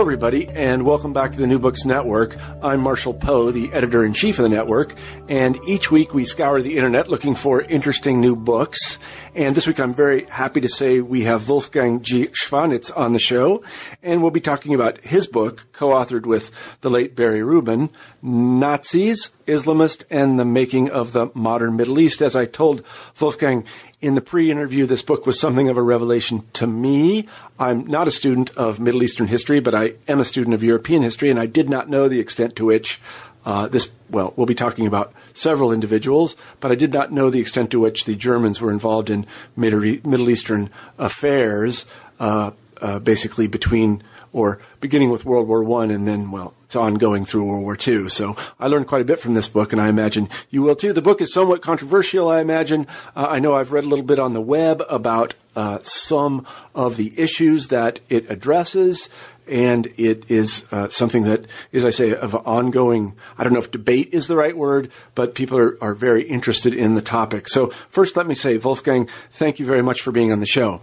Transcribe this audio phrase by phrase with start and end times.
[0.00, 2.34] Hello, everybody, and welcome back to the New Books Network.
[2.62, 4.94] I'm Marshall Poe, the editor in chief of the network,
[5.28, 8.98] and each week we scour the internet looking for interesting new books.
[9.34, 12.28] And this week I'm very happy to say we have Wolfgang G.
[12.28, 13.62] Schwanitz on the show,
[14.02, 17.90] and we'll be talking about his book, co-authored with the late Barry Rubin,
[18.22, 22.22] Nazis, Islamist, and the Making of the Modern Middle East.
[22.22, 22.82] As I told
[23.20, 23.66] Wolfgang,
[24.00, 27.26] in the pre-interview, this book was something of a revelation to me.
[27.58, 31.02] I'm not a student of Middle Eastern history, but I am a student of European
[31.02, 33.00] history, and I did not know the extent to which
[33.44, 37.40] uh, this, well, we'll be talking about several individuals, but I did not know the
[37.40, 39.26] extent to which the Germans were involved in
[39.56, 41.86] Middle Eastern affairs,
[42.18, 47.24] uh, uh, basically between or beginning with World War One and then, well, it's ongoing
[47.24, 48.08] through World War II.
[48.08, 50.92] So I learned quite a bit from this book, and I imagine you will too.
[50.92, 52.86] The book is somewhat controversial, I imagine.
[53.16, 56.96] Uh, I know I've read a little bit on the web about uh, some of
[56.96, 59.08] the issues that it addresses,
[59.48, 63.14] and it is uh, something that, as I say, of ongoing.
[63.36, 66.72] I don't know if debate is the right word, but people are, are very interested
[66.72, 67.48] in the topic.
[67.48, 70.82] So first, let me say, Wolfgang, thank you very much for being on the show.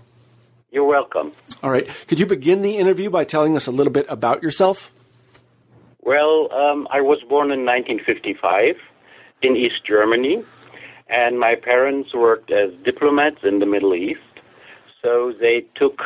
[0.70, 1.32] You're welcome.
[1.64, 1.88] All right.
[2.08, 4.92] Could you begin the interview by telling us a little bit about yourself?
[6.02, 8.76] Well, um, I was born in 1955
[9.42, 10.44] in East Germany,
[11.10, 14.20] and my parents worked as diplomats in the Middle East.
[15.02, 16.00] So they took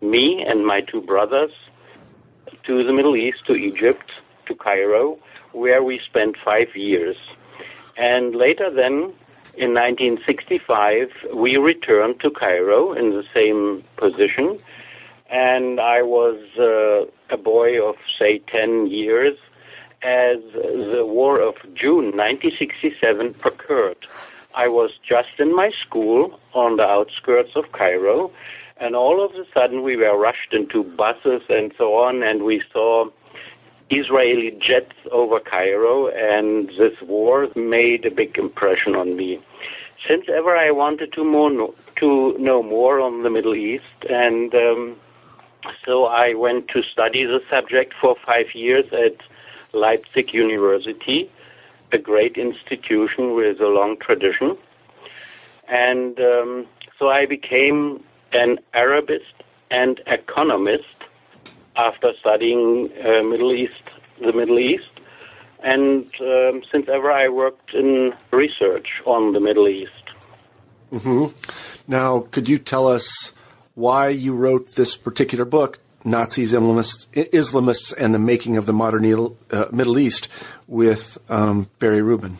[0.00, 1.50] me and my two brothers
[2.66, 4.10] to the Middle East, to Egypt,
[4.46, 5.18] to Cairo,
[5.52, 7.16] where we spent five years.
[7.96, 9.14] And later then,
[9.56, 14.60] in 1965, we returned to Cairo in the same position,
[15.30, 19.36] and I was uh, a boy of, say, 10 years
[20.02, 24.06] as the War of June 1967 occurred.
[24.54, 28.30] I was just in my school on the outskirts of Cairo,
[28.78, 32.62] and all of a sudden we were rushed into buses and so on, and we
[32.72, 33.06] saw
[33.90, 39.38] Israeli jets over Cairo, and this war made a big impression on me.
[40.08, 44.54] Since ever, I wanted to more know, to know more on the Middle East, and
[44.54, 44.96] um,
[45.84, 49.16] so I went to study the subject for five years at
[49.72, 51.30] Leipzig University,
[51.92, 54.56] a great institution with a long tradition,
[55.68, 56.66] and um,
[56.98, 59.34] so I became an Arabist
[59.70, 60.84] and economist
[61.76, 63.72] after studying uh, Middle East,
[64.20, 64.84] the Middle East,
[65.62, 69.90] and um, since ever I worked in research on the Middle East.
[70.92, 71.36] Mm-hmm.
[71.88, 73.32] Now, could you tell us
[73.76, 79.04] why you wrote this particular book, Nazis, Islamists, Islamists and the Making of the Modern
[79.50, 80.28] uh, Middle East,
[80.66, 82.38] with um, Barry Rubin?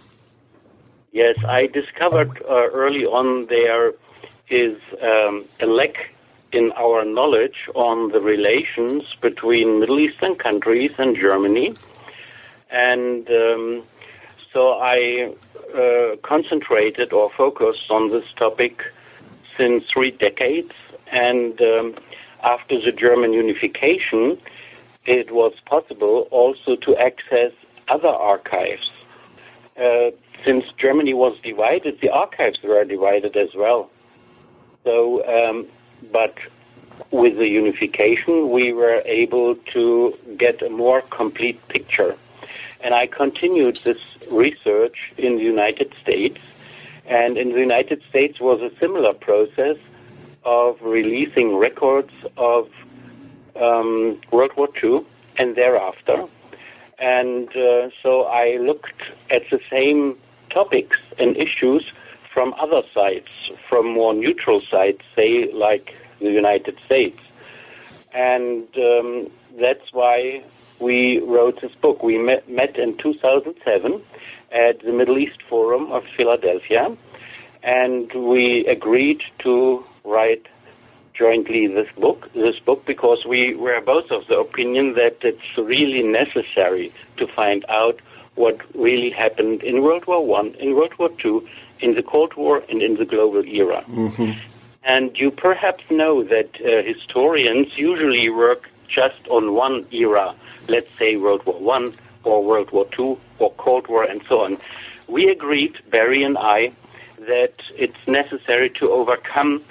[1.13, 3.93] Yes, I discovered uh, early on there
[4.49, 6.11] is um, a lack
[6.53, 11.75] in our knowledge on the relations between Middle Eastern countries and Germany.
[12.71, 13.85] And um,
[14.53, 15.35] so I
[15.75, 18.83] uh, concentrated or focused on this topic
[19.59, 20.73] since three decades.
[21.11, 21.95] And um,
[22.43, 24.39] after the German unification,
[25.05, 27.53] it was possible also to access
[27.89, 28.91] other archives.
[29.77, 30.11] Uh,
[30.45, 33.91] since Germany was divided, the archives were divided as well.
[34.85, 35.67] So, um,
[36.13, 36.37] but
[37.11, 42.17] with the unification, we were able to get a more complete picture.
[42.83, 43.99] And I continued this
[44.31, 46.39] research in the United States.
[47.07, 49.77] And in the United States was a similar process
[50.47, 52.71] of releasing records of
[53.61, 55.05] um, World War II
[55.37, 56.25] and thereafter.
[56.99, 60.17] And uh, so I looked at the same
[60.51, 61.93] topics and issues
[62.33, 63.29] from other sites,
[63.69, 67.19] from more neutral sites, say like the United States.
[68.15, 70.43] And um, that's why
[70.79, 72.03] we wrote this book.
[72.03, 74.01] We met, met in 2007
[74.53, 76.97] at the Middle East Forum of Philadelphia,
[77.63, 80.47] and we agreed to write
[81.15, 86.03] jointly this book, this book because we were both of the opinion that it's really
[86.03, 87.99] necessary to find out
[88.35, 91.47] what really happened in World War One, in World War Two,
[91.81, 93.83] in the Cold War and in the global era.
[93.89, 94.33] Mm-hmm.
[94.85, 100.35] And you perhaps know that uh, historians usually work just on one era,
[100.69, 101.95] let's say World War One
[102.25, 104.59] or World War Two or Cold War and so on.
[105.09, 106.73] We agreed, Barry and I,
[107.21, 109.63] that it's necessary to overcome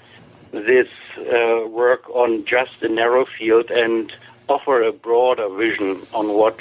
[0.56, 0.88] this
[1.18, 4.12] uh, work on just a narrow field and
[4.48, 6.60] offer a broader vision on what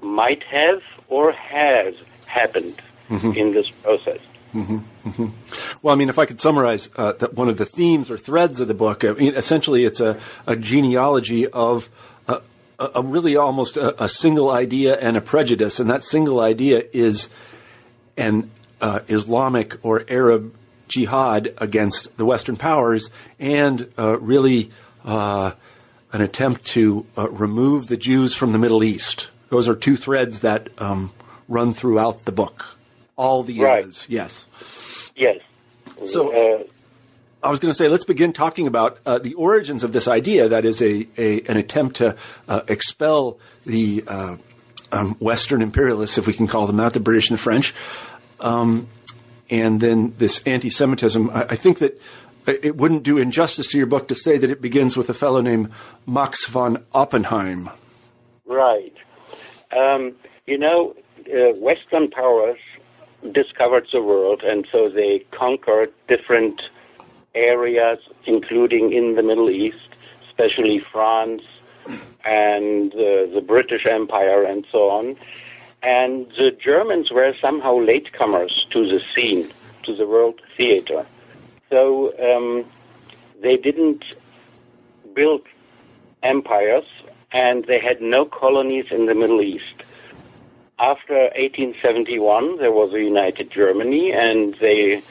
[0.00, 1.94] might have or has
[2.26, 3.32] happened mm-hmm.
[3.32, 4.20] in this process.
[4.54, 5.78] Mm-hmm, mm-hmm.
[5.82, 8.60] Well, I mean, if I could summarize uh, that one of the themes or threads
[8.60, 11.90] of the book, I mean, essentially it's a, a genealogy of
[12.78, 16.84] a, a really almost a, a, single idea and a prejudice, and that single idea
[16.92, 17.28] is
[18.16, 20.54] an uh, Islamic or Arab
[20.88, 24.70] jihad against the Western powers, and uh, really
[25.04, 25.52] uh,
[26.12, 29.28] an attempt to uh, remove the Jews from the Middle East.
[29.48, 31.12] Those are two threads that um,
[31.48, 32.78] run throughout the book
[33.16, 34.06] all the eras.
[34.08, 34.10] Right.
[34.10, 35.12] Yes.
[35.16, 35.38] Yes.
[36.06, 36.32] So.
[36.32, 36.64] Uh,
[37.42, 40.48] I was going to say, let's begin talking about uh, the origins of this idea.
[40.48, 42.16] That is a, a an attempt to
[42.48, 44.36] uh, expel the uh,
[44.90, 47.74] um, Western imperialists, if we can call them that, the British and the French,
[48.40, 48.88] um,
[49.50, 51.30] and then this anti-Semitism.
[51.30, 52.00] I, I, think that
[52.46, 55.40] it wouldn't do injustice to your book to say that it begins with a fellow
[55.40, 55.70] named
[56.06, 57.70] Max von Oppenheim.
[58.46, 58.94] Right.
[59.76, 60.14] Um,
[60.46, 60.94] you know,
[61.26, 62.58] uh, Western powers
[63.32, 66.60] discovered the world, and so they conquered different
[67.34, 69.88] areas, including in the Middle East,
[70.28, 71.42] especially France
[72.24, 75.16] and uh, the British Empire and so on.
[75.84, 79.50] And the Germans were somehow latecomers to the scene,
[79.82, 81.06] to the world theater.
[81.70, 82.64] So um,
[83.42, 84.04] they didn't
[85.14, 85.42] build
[86.22, 86.86] empires,
[87.32, 89.84] and they had no colonies in the Middle East
[90.78, 95.02] after 1871, there was a united Germany, and they uh,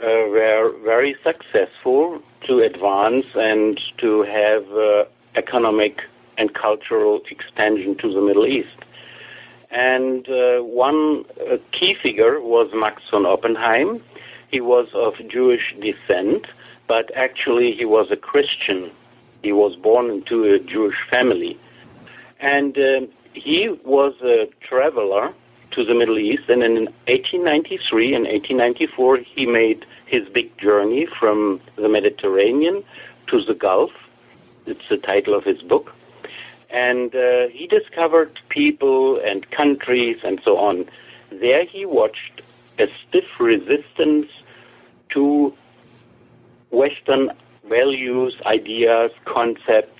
[0.00, 5.04] were very successful to advance and to have uh,
[5.36, 6.02] economic
[6.38, 8.76] and cultural expansion to the Middle East.
[9.74, 14.00] And uh, one uh, key figure was Max von Oppenheim.
[14.48, 16.46] He was of Jewish descent,
[16.86, 18.92] but actually he was a Christian.
[19.42, 21.58] He was born into a Jewish family.
[22.38, 23.00] And uh,
[23.32, 25.34] he was a traveler
[25.72, 31.60] to the Middle East, and in 1893 and 1894 he made his big journey from
[31.74, 32.84] the Mediterranean
[33.26, 33.92] to the Gulf.
[34.66, 35.92] It's the title of his book.
[36.74, 40.86] And uh, he discovered people and countries and so on.
[41.30, 42.42] There he watched
[42.78, 44.26] a stiff resistance
[45.10, 45.54] to
[46.70, 47.30] Western
[47.68, 49.94] values, ideas, concepts,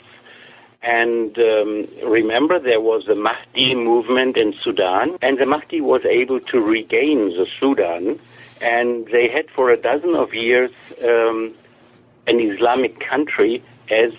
[0.84, 6.40] and um, remember, there was the Mahdi movement in Sudan, and the Mahdi was able
[6.40, 8.20] to regain the Sudan,
[8.60, 10.70] and they had for a dozen of years
[11.02, 11.54] um,
[12.26, 14.12] an Islamic country as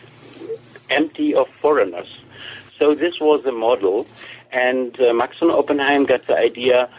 [0.89, 2.07] empty of foreigners.
[2.77, 4.05] So this was a model,
[4.51, 6.89] and uh, Max von Oppenheim got the idea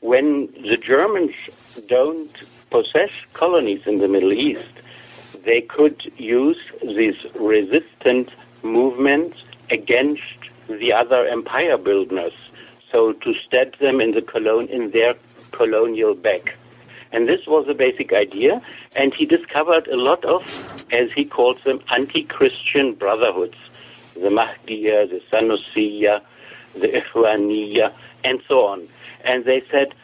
[0.00, 1.34] when the Germans
[1.88, 2.32] don't
[2.70, 4.62] possess colonies in the Middle East,
[5.44, 8.30] they could use these resistant
[8.62, 9.38] movements
[9.70, 10.22] against
[10.68, 12.32] the other empire builders,
[12.90, 15.14] so to stab them in the colon in their
[15.52, 16.54] colonial back.
[17.12, 18.60] And this was the basic idea,
[18.96, 20.42] and he discovered a lot of,
[20.92, 23.56] as he calls them, anti-Christian brotherhoods,
[24.20, 26.20] the Mahdiya, the Sanusiya,
[26.74, 27.92] the Ikhwaniya,
[28.24, 28.88] and so on.
[29.24, 29.94] And they said,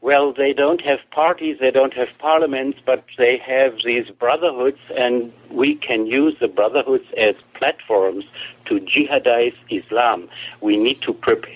[0.00, 5.32] well, they don't have parties, they don't have parliaments, but they have these brotherhoods, and
[5.50, 8.24] we can use the brotherhoods as platforms
[8.64, 10.28] to jihadize Islam.
[10.60, 11.54] We need to, prepare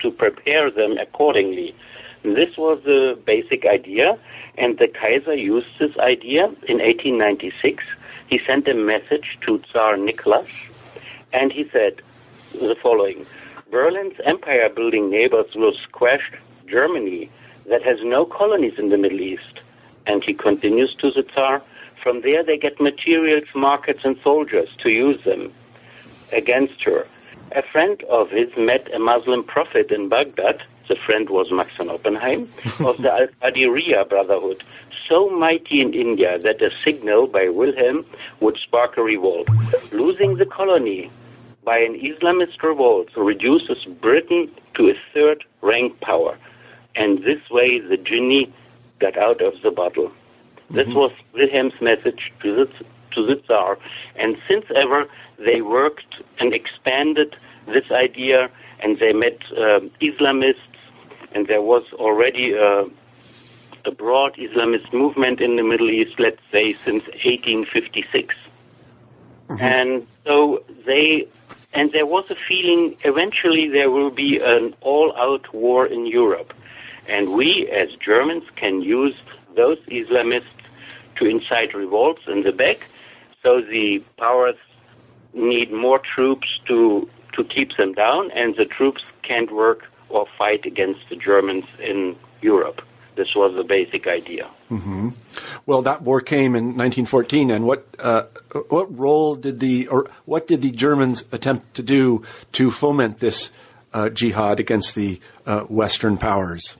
[0.00, 1.74] to prepare them accordingly.
[2.22, 4.18] This was the basic idea,
[4.58, 7.84] and the Kaiser used this idea in 1896.
[8.28, 10.48] He sent a message to Tsar Nicholas,
[11.34, 12.00] and he said
[12.52, 13.26] the following
[13.70, 16.30] Berlin's empire building neighbors will squash
[16.66, 17.28] Germany
[17.68, 19.60] that has no colonies in the Middle East.
[20.06, 21.62] And he continues to the Tsar.
[22.02, 25.52] From there, they get materials, markets, and soldiers to use them
[26.32, 27.06] against her.
[27.52, 30.62] A friend of his met a Muslim prophet in Baghdad.
[30.88, 32.42] The friend was Max von Oppenheim
[32.86, 34.62] of the Al Qadiriya Brotherhood,
[35.08, 38.04] so mighty in India that a signal by Wilhelm
[38.40, 39.48] would spark a revolt.
[39.92, 41.10] Losing the colony
[41.64, 46.36] by an Islamist revolt reduces Britain to a third rank power
[46.96, 48.52] and this way the genie
[49.00, 50.08] got out of the bottle.
[50.08, 50.76] Mm-hmm.
[50.76, 52.66] This was Wilhelm's message to the,
[53.12, 53.78] to the Tsar,
[54.16, 55.06] and since ever
[55.38, 60.56] they worked and expanded this idea, and they met uh, Islamists,
[61.32, 62.84] and there was already a
[63.86, 68.34] a broad Islamist movement in the Middle East, let's say, since 1856.
[69.48, 69.62] Mm-hmm.
[69.62, 71.28] And so they,
[71.74, 76.54] and there was a feeling eventually there will be an all-out war in Europe.
[77.08, 79.14] And we, as Germans, can use
[79.56, 80.44] those Islamists
[81.16, 82.88] to incite revolts in the back.
[83.42, 84.56] So the powers
[85.32, 90.64] need more troops to, to keep them down, and the troops can't work or fight
[90.64, 92.80] against the Germans in Europe.
[93.16, 94.50] This was the basic idea.
[94.70, 95.10] Mm-hmm.
[95.66, 98.24] Well, that war came in 1914, and what uh,
[98.68, 103.50] what role did the or what did the Germans attempt to do to foment this
[103.92, 106.76] uh, jihad against the uh, Western powers?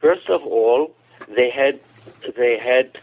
[0.00, 0.94] First of all,
[1.34, 1.80] they had
[2.36, 2.98] they had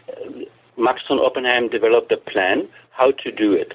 [0.76, 3.74] Max von Oppenheim developed a plan how to do it.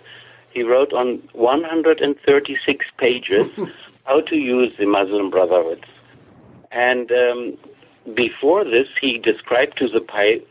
[0.52, 3.48] He wrote on 136 pages
[4.06, 5.86] how to use the Muslim Brotherhoods,
[6.72, 7.58] and um,
[8.14, 10.02] before this, he described to the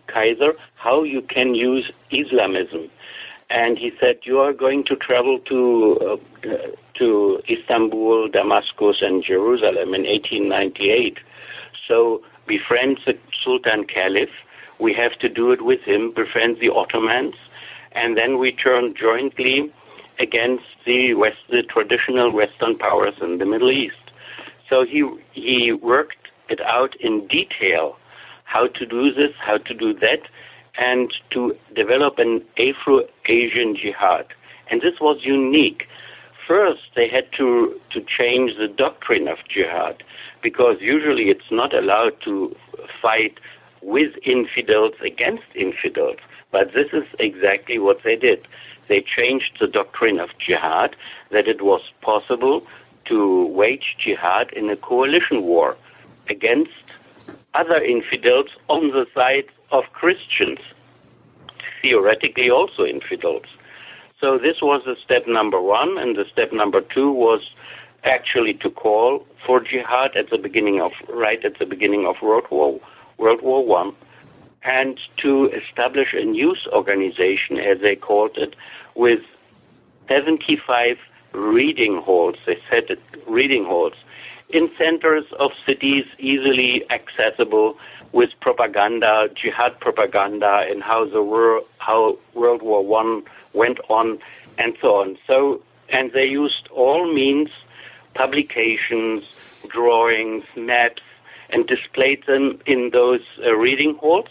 [0.06, 2.90] Kaiser how you can use Islamism.
[3.50, 6.56] And he said, you are going to travel to, uh,
[6.94, 11.18] to Istanbul, Damascus, and Jerusalem in 1898.
[11.86, 14.30] So befriend the Sultan Caliph.
[14.78, 17.34] We have to do it with him, befriend the Ottomans,
[17.92, 19.72] and then we turn jointly
[20.18, 23.96] against the, West, the traditional Western powers in the Middle East.
[24.68, 27.96] So he, he worked it out in detail
[28.44, 30.22] how to do this, how to do that,
[30.78, 34.26] and to develop an Afro-Asian jihad.
[34.70, 35.88] And this was unique.
[36.46, 40.02] First, they had to, to change the doctrine of jihad,
[40.42, 42.54] because usually it's not allowed to
[43.00, 43.38] fight
[43.80, 46.18] with infidels against infidels.
[46.50, 48.46] But this is exactly what they did.
[48.88, 50.96] They changed the doctrine of jihad,
[51.30, 52.66] that it was possible
[53.06, 55.76] to wage jihad in a coalition war
[56.28, 56.70] against
[57.54, 60.58] other infidels on the side of Christians,
[61.80, 63.44] theoretically also infidels.
[64.20, 67.40] So this was the step number one, and the step number two was
[68.04, 72.46] actually to call for jihad at the beginning of right at the beginning of World
[72.50, 72.80] War
[73.18, 73.94] World War One,
[74.64, 78.54] and to establish a news organization, as they called it,
[78.94, 79.20] with
[80.08, 80.98] 75
[81.32, 82.36] reading halls.
[82.46, 83.94] They said reading halls
[84.52, 87.78] in centers of cities easily accessible
[88.12, 93.22] with propaganda, jihad propaganda, and how the world, how World War One
[93.54, 94.18] went on,
[94.58, 95.18] and so on.
[95.26, 97.48] So, and they used all means,
[98.14, 99.24] publications,
[99.68, 101.02] drawings, maps,
[101.50, 104.28] and displayed them in those uh, reading halls.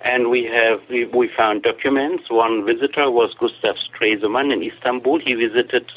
[0.00, 2.30] And we have we, we found documents.
[2.30, 5.18] One visitor was Gustav Stresemann in Istanbul.
[5.18, 5.90] He visited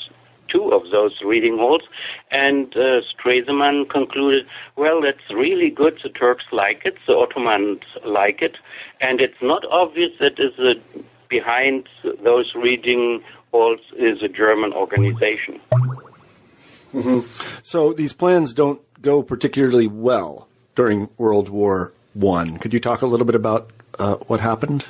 [0.52, 1.84] two of those reading halls,
[2.30, 6.00] and uh, Stresemann concluded, well, that's really good.
[6.04, 8.58] The Turks like it, the Ottomans like it,
[9.00, 10.74] and it's not obvious that is a,
[11.30, 11.88] behind
[12.24, 15.60] those reading halls is a German organization.
[16.94, 17.20] Mm-hmm.
[17.64, 22.58] So these plans don't go particularly well during World War One.
[22.60, 24.86] Could you talk a little bit about uh, what happened?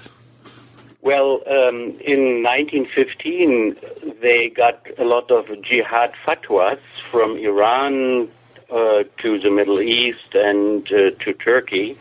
[1.01, 3.75] Well, um, in 1915,
[4.21, 6.79] they got a lot of jihad fatwas
[7.09, 8.29] from Iran
[8.69, 11.97] uh, to the Middle East and uh, to Turkey.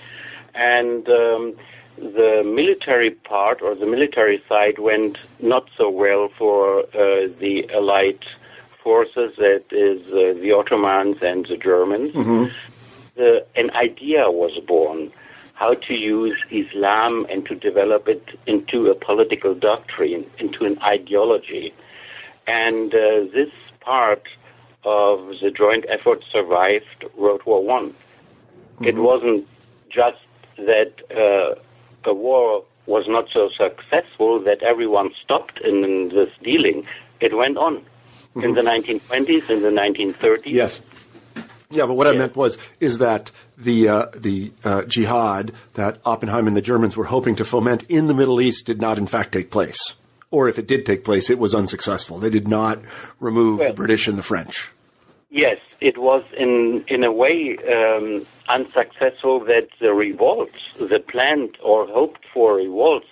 [0.54, 1.54] And um,
[1.96, 8.22] the military part or the military side went not so well for uh, the Allied
[8.82, 12.14] forces, that is, uh, the Ottomans and the Germans.
[12.14, 12.54] Mm-hmm.
[13.56, 15.12] An idea was born
[15.60, 21.74] how to use Islam and to develop it into a political doctrine, into an ideology.
[22.46, 24.26] And uh, this part
[24.84, 27.90] of the joint effort survived World War One.
[27.90, 28.84] Mm-hmm.
[28.86, 29.46] It wasn't
[29.90, 30.24] just
[30.56, 31.60] that uh,
[32.06, 36.86] the war was not so successful that everyone stopped in this dealing.
[37.20, 38.44] It went on mm-hmm.
[38.44, 40.42] in the 1920s, in the 1930s.
[40.46, 40.80] Yes.
[41.72, 42.14] Yeah, but what yeah.
[42.14, 46.96] I meant was is that the uh, the uh, jihad that Oppenheim and the Germans
[46.96, 49.96] were hoping to foment in the Middle East did not, in fact, take place.
[50.30, 52.18] Or if it did take place, it was unsuccessful.
[52.18, 52.80] They did not
[53.18, 54.72] remove well, the British and the French.
[55.30, 61.86] Yes, it was in in a way um, unsuccessful that the revolts, the planned or
[61.86, 63.06] hoped for revolts,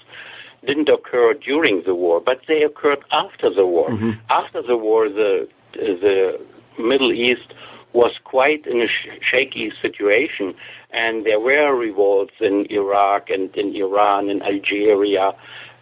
[0.67, 3.91] didn't occur during the war, but they occurred after the war.
[3.91, 4.13] Mm-hmm.
[4.31, 6.41] After the war, the the
[6.79, 7.53] Middle East
[7.93, 10.55] was quite in a sh- shaky situation,
[10.91, 15.33] and there were revolts in Iraq and in Iran and Algeria,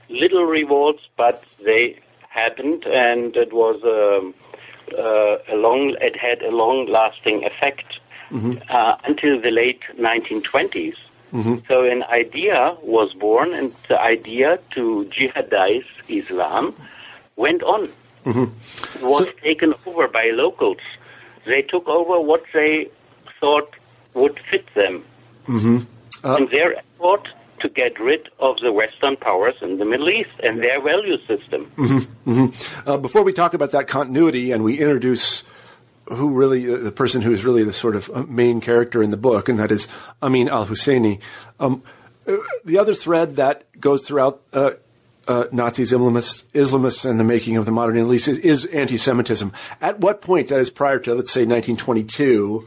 [0.08, 1.98] little revolts, but they
[2.28, 4.34] happened, and it was a, um,
[4.96, 5.96] uh, a long.
[6.00, 7.98] It had a long-lasting effect
[8.30, 8.58] mm-hmm.
[8.70, 10.96] uh, until the late 1920s,
[11.32, 11.56] Mm-hmm.
[11.68, 16.75] So an idea was born, and the idea to jihadize Islam
[17.36, 17.88] went on.
[18.25, 19.06] Mm-hmm.
[19.06, 20.78] Was so, taken over by locals.
[21.47, 22.91] They took over what they
[23.41, 23.75] thought
[24.15, 25.05] would fit them.
[25.47, 25.79] Mm-hmm.
[26.25, 27.29] Uh, and their effort
[27.61, 31.71] to get rid of the Western powers in the Middle East and their value system.
[31.76, 32.88] Mm-hmm, mm-hmm.
[32.88, 35.45] Uh, before we talk about that continuity and we introduce
[36.07, 39.11] who really, uh, the person who is really the sort of uh, main character in
[39.11, 39.88] the book, and that is
[40.23, 41.21] Amin al Husseini,
[41.59, 41.83] um,
[42.26, 44.43] uh, the other thread that goes throughout
[45.28, 49.52] uh, Nazis, Islamists, Islamists, and the making of the modern East is, is anti Semitism.
[49.80, 52.66] At what point, that is prior to, let's say, 1922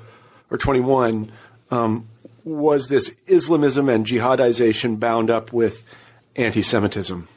[0.51, 1.31] or 21,
[1.71, 2.07] um,
[2.43, 5.83] was this Islamism and jihadization bound up with
[6.35, 7.27] anti Semitism?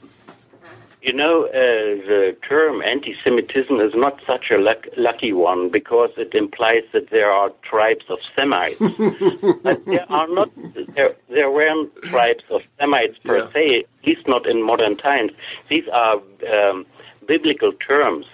[1.02, 6.10] You know, uh, the term anti Semitism is not such a luck- lucky one because
[6.16, 8.78] it implies that there are tribes of Semites.
[9.64, 10.50] but there are not,
[10.94, 13.52] there, there weren't tribes of Semites per yeah.
[13.52, 15.32] se, at least not in modern times.
[15.68, 16.86] These are um,
[17.26, 18.26] biblical terms.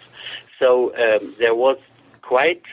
[0.58, 1.78] So um, there was
[2.20, 2.64] quite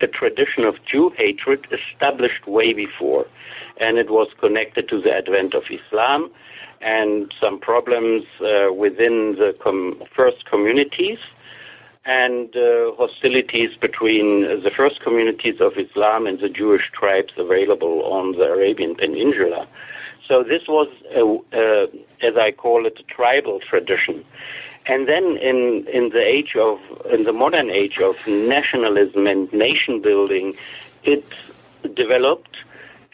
[0.00, 3.26] a tradition of Jew hatred established way before
[3.78, 6.30] and it was connected to the advent of Islam
[6.80, 11.18] and some problems uh, within the com- first communities
[12.04, 18.32] and uh, hostilities between the first communities of Islam and the Jewish tribes available on
[18.32, 19.66] the Arabian Peninsula.
[20.28, 21.88] So this was, a,
[22.24, 24.24] as I call it, a tribal tradition.
[24.86, 26.78] And then in, in the age of,
[27.12, 30.56] in the modern age of nationalism and nation building,
[31.02, 31.24] it
[31.94, 32.56] developed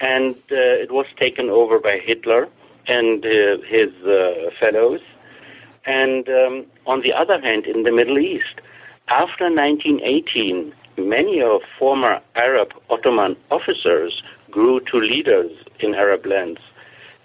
[0.00, 2.48] and uh, it was taken over by Hitler
[2.86, 5.00] and uh, his uh, fellows.
[5.84, 8.60] And um, on the other hand, in the Middle East,
[9.08, 16.60] after 1918, many of former Arab Ottoman officers grew to leaders in Arab lands.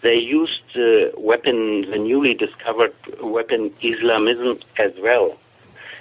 [0.01, 5.37] They used the weapon, the newly discovered weapon Islamism as well.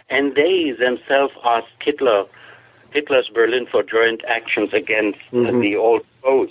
[0.09, 2.25] And they themselves asked Hitler,
[2.92, 5.61] Hitler's Berlin for joint actions against mm-hmm.
[5.61, 6.51] the old foes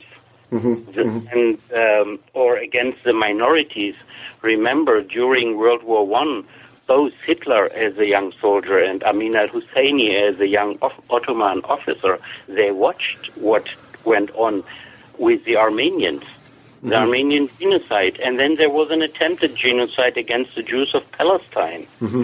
[0.58, 1.00] mm-hmm.
[1.00, 1.38] mm-hmm.
[1.38, 3.96] and um, or against the minorities.
[4.42, 6.46] Remember, during World War One,
[6.88, 10.78] both Hitler as a young soldier and Amin al-Husseini as a young
[11.10, 13.68] Ottoman officer, they watched what
[14.04, 14.64] went on
[15.18, 16.24] with the Armenians,
[16.82, 16.94] the mm-hmm.
[16.94, 21.88] Armenian genocide, and then there was an attempted genocide against the Jews of Palestine.
[22.02, 22.24] Mm-hmm.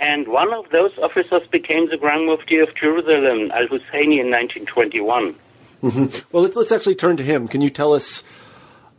[0.00, 5.34] And one of those officers became the Grand Mufti of Jerusalem, al-Husseini, in 1921.
[5.84, 6.26] Mm-hmm.
[6.32, 7.46] Well, let's, let's actually turn to him.
[7.46, 8.22] Can you tell us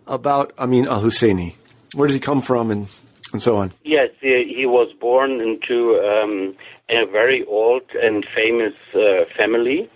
[0.06, 1.56] about Amin al Husseini?
[1.96, 2.88] Where does he come from and,
[3.34, 3.72] and so on?
[3.84, 6.56] Yes, he, was born into um,
[6.90, 9.90] a very old and famous uh, family.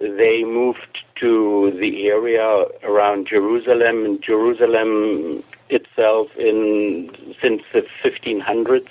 [0.00, 7.10] They moved to the area around Jerusalem, and Jerusalem itself in
[7.42, 8.88] since the 1500s.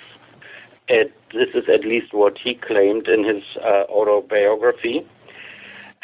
[0.88, 5.04] It, this is at least what he claimed in his uh, autobiography.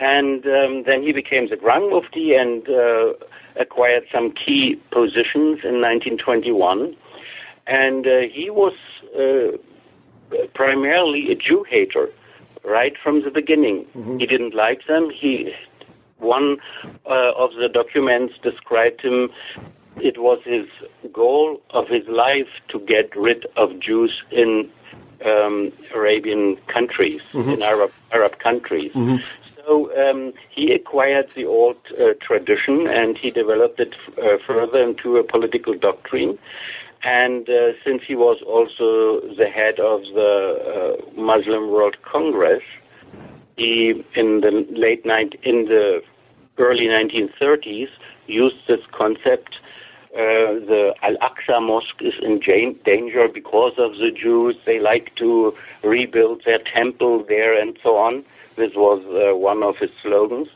[0.03, 3.13] And um, then he became the Grand Mufti and uh,
[3.55, 6.97] acquired some key positions in 1921.
[7.69, 8.75] And uh, he was
[9.17, 9.57] uh,
[10.55, 12.09] primarily a Jew hater
[12.65, 13.85] right from the beginning.
[13.97, 14.19] Mm-hmm.
[14.19, 15.09] He didn't like them.
[15.11, 15.55] He
[16.19, 16.57] one
[17.07, 19.31] uh, of the documents described him.
[19.99, 20.67] It was his
[21.13, 24.69] goal of his life to get rid of Jews in
[25.25, 27.51] um, Arabian countries, mm-hmm.
[27.51, 28.93] in Arab Arab countries.
[28.93, 29.23] Mm-hmm.
[29.65, 35.19] So um, he acquired the old uh, tradition and he developed it uh, further into
[35.19, 36.39] a political doctrine.
[37.05, 42.63] And uh, since he was also the head of the uh, Muslim World Congress,
[43.57, 46.03] he in the late night in the
[46.59, 47.89] early 1930s
[48.27, 49.57] used this concept.
[50.15, 52.39] Uh, the Al Aqsa Mosque is in
[52.85, 54.57] danger because of the Jews.
[54.67, 58.25] They like to rebuild their temple there and so on
[58.57, 60.49] this was uh, one of his slogans,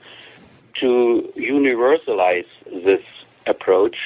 [0.81, 3.03] to universalize this
[3.47, 3.97] approach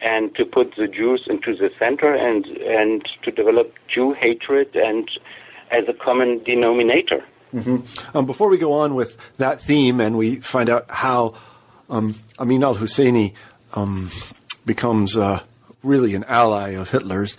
[0.00, 5.10] and to put the Jews into the center and, and to develop Jew hatred and
[5.70, 7.24] as a common denominator.
[7.54, 8.16] Mm-hmm.
[8.16, 11.34] Um, before we go on with that theme and we find out how
[11.88, 13.32] um, Amin al Husseini
[13.74, 14.10] um,
[14.66, 15.42] becomes uh,
[15.82, 17.38] really an ally of Hitler's,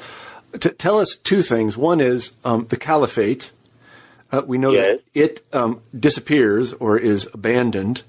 [0.59, 1.77] t- tell us two things.
[1.77, 3.51] One is um, the caliphate,
[4.31, 4.99] uh, we know yes.
[5.13, 8.03] that it um, disappears or is abandoned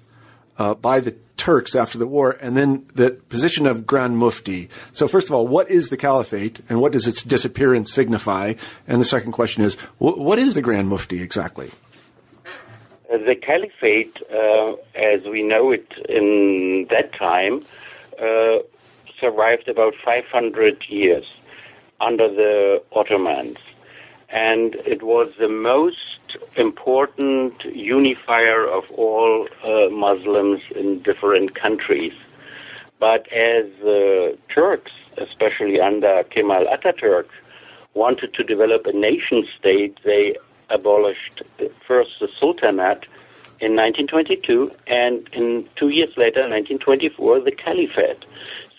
[0.58, 4.68] uh, by the Turks after the war, and then the position of Grand Mufti.
[4.92, 8.52] So, first of all, what is the Caliphate, and what does its disappearance signify?
[8.86, 11.70] And the second question is, wh- what is the Grand Mufti exactly?
[12.44, 17.64] Uh, the Caliphate, uh, as we know it in that time,
[18.20, 18.58] uh,
[19.18, 21.24] survived about 500 years
[22.02, 23.56] under the Ottomans.
[24.32, 32.12] And it was the most important unifier of all uh, Muslims in different countries.
[33.00, 37.26] But as uh, Turks, especially under Kemal Ataturk,
[37.94, 40.36] wanted to develop a nation state, they
[40.68, 41.42] abolished
[41.86, 43.06] first the Sultanate
[43.60, 48.24] in 1922, and in two years later, 1924, the Caliphate.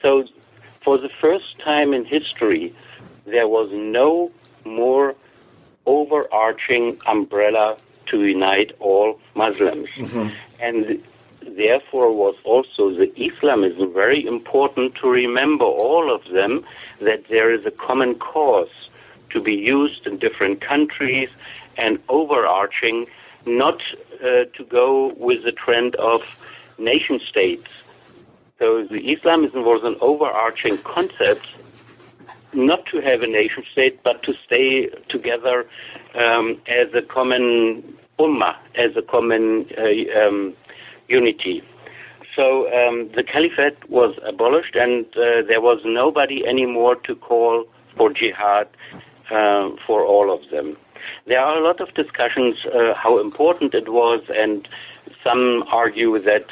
[0.01, 0.25] So,
[0.81, 2.73] for the first time in history,
[3.25, 4.31] there was no
[4.65, 5.15] more
[5.85, 9.89] overarching umbrella to unite all Muslims.
[9.89, 10.29] Mm-hmm.
[10.59, 11.03] And
[11.41, 16.63] therefore was also the Islamism very important to remember all of them
[16.99, 18.69] that there is a common cause
[19.31, 21.29] to be used in different countries
[21.77, 23.07] and overarching,
[23.45, 23.81] not
[24.15, 26.21] uh, to go with the trend of
[26.77, 27.69] nation states.
[28.59, 31.47] So the Islamism was an overarching concept,
[32.53, 35.65] not to have a nation state, but to stay together
[36.15, 40.53] um, as a common ummah, as a common uh, um,
[41.07, 41.63] unity.
[42.35, 47.65] So um, the caliphate was abolished, and uh, there was nobody anymore to call
[47.97, 48.67] for jihad
[49.29, 50.77] uh, for all of them.
[51.25, 54.67] There are a lot of discussions uh, how important it was, and
[55.23, 56.45] some argue that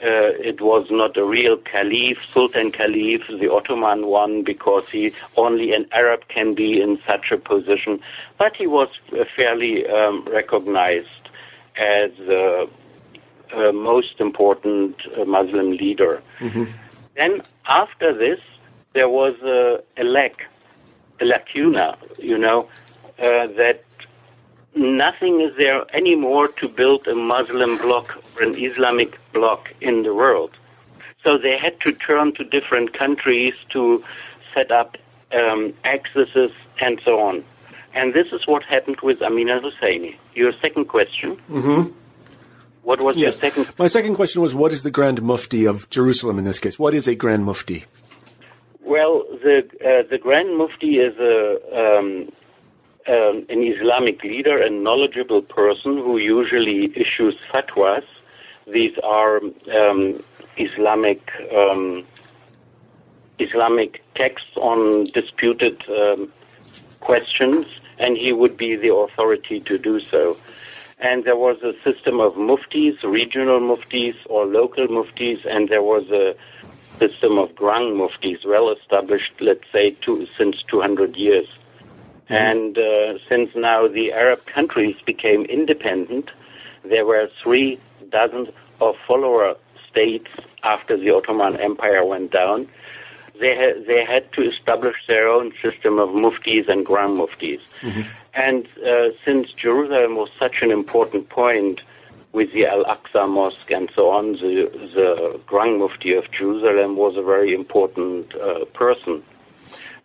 [0.00, 5.72] uh, it was not a real caliph, Sultan Caliph, the Ottoman one, because he only
[5.72, 8.00] an Arab can be in such a position.
[8.38, 11.08] But he was uh, fairly um, recognized
[11.76, 12.68] as the
[13.52, 16.22] uh, most important uh, Muslim leader.
[16.38, 16.64] Mm-hmm.
[17.16, 18.40] Then after this,
[18.92, 20.42] there was a, a lack,
[21.20, 22.68] a lacuna, you know,
[23.18, 23.82] uh, that
[24.74, 30.14] nothing is there anymore to build a Muslim bloc or an Islamic bloc in the
[30.14, 30.50] world.
[31.24, 34.02] So they had to turn to different countries to
[34.54, 34.96] set up
[35.32, 37.44] um, accesses and so on.
[37.94, 40.16] And this is what happened with Amina al-Husseini.
[40.34, 41.36] Your second question.
[41.50, 41.92] Mm-hmm.
[42.82, 43.24] What was yes.
[43.34, 43.78] your second?
[43.78, 46.78] My second question was, what is the Grand Mufti of Jerusalem in this case?
[46.78, 47.84] What is a Grand Mufti?
[48.80, 52.30] Well, the uh, the Grand Mufti is a um,
[53.08, 58.04] um, an Islamic leader, a knowledgeable person who usually issues fatwas.
[58.66, 59.40] These are
[59.72, 60.22] um,
[60.56, 61.20] Islamic
[61.56, 62.04] um,
[63.38, 66.30] Islamic texts on disputed um,
[67.00, 67.66] questions,
[67.98, 70.36] and he would be the authority to do so.
[71.00, 76.10] And there was a system of muftis, regional muftis or local muftis, and there was
[76.10, 76.34] a
[76.98, 81.46] system of grand muftis, well established, let's say, two, since 200 years.
[82.28, 86.30] And uh, since now the Arab countries became independent,
[86.84, 88.48] there were three dozen
[88.80, 89.56] of follower
[89.90, 90.28] states
[90.62, 92.68] after the Ottoman Empire went down.
[93.40, 97.62] They had, they had to establish their own system of muftis and grand muftis.
[97.80, 98.02] Mm-hmm.
[98.34, 101.80] And uh, since Jerusalem was such an important point
[102.32, 107.16] with the Al Aqsa Mosque and so on, the, the Grand Mufti of Jerusalem was
[107.16, 109.22] a very important uh, person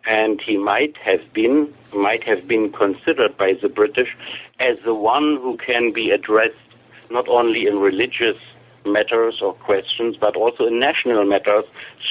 [0.06, 4.16] and he might have been might have been considered by the British
[4.60, 6.54] as the one who can be addressed
[7.10, 8.36] not only in religious
[8.84, 11.64] matters or questions, but also in national matters,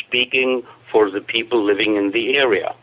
[0.06, 2.74] speaking for the people living in the area.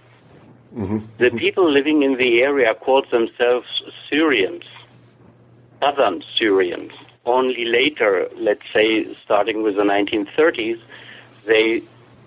[0.75, 0.99] Mm-hmm.
[1.19, 3.67] The people living in the area called themselves
[4.09, 4.65] Syrians,
[5.81, 6.93] southern Syrians.
[7.27, 10.81] Only later, let's say starting with the 1930s,
[11.47, 11.83] they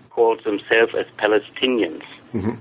[0.10, 2.04] called themselves as Palestinians.
[2.34, 2.56] Mm-hmm.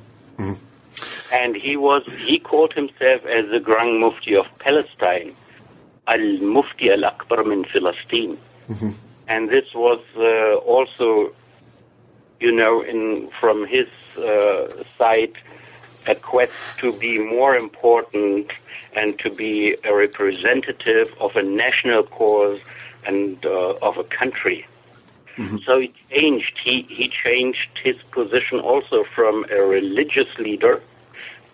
[1.32, 5.34] And he was he called himself as the Grand Mufti of Palestine,
[6.06, 8.38] Al Mufti Al Akbar min Palestine.
[8.68, 8.90] Mm-hmm.
[9.28, 11.32] And this was uh, also,
[12.40, 15.34] you know, in from his uh, side,
[16.06, 18.50] a quest to be more important
[18.94, 22.60] and to be a representative of a national cause
[23.06, 24.66] and uh, of a country.
[25.36, 25.58] Mm-hmm.
[25.64, 26.58] So he changed.
[26.62, 30.82] He, he changed his position also from a religious leader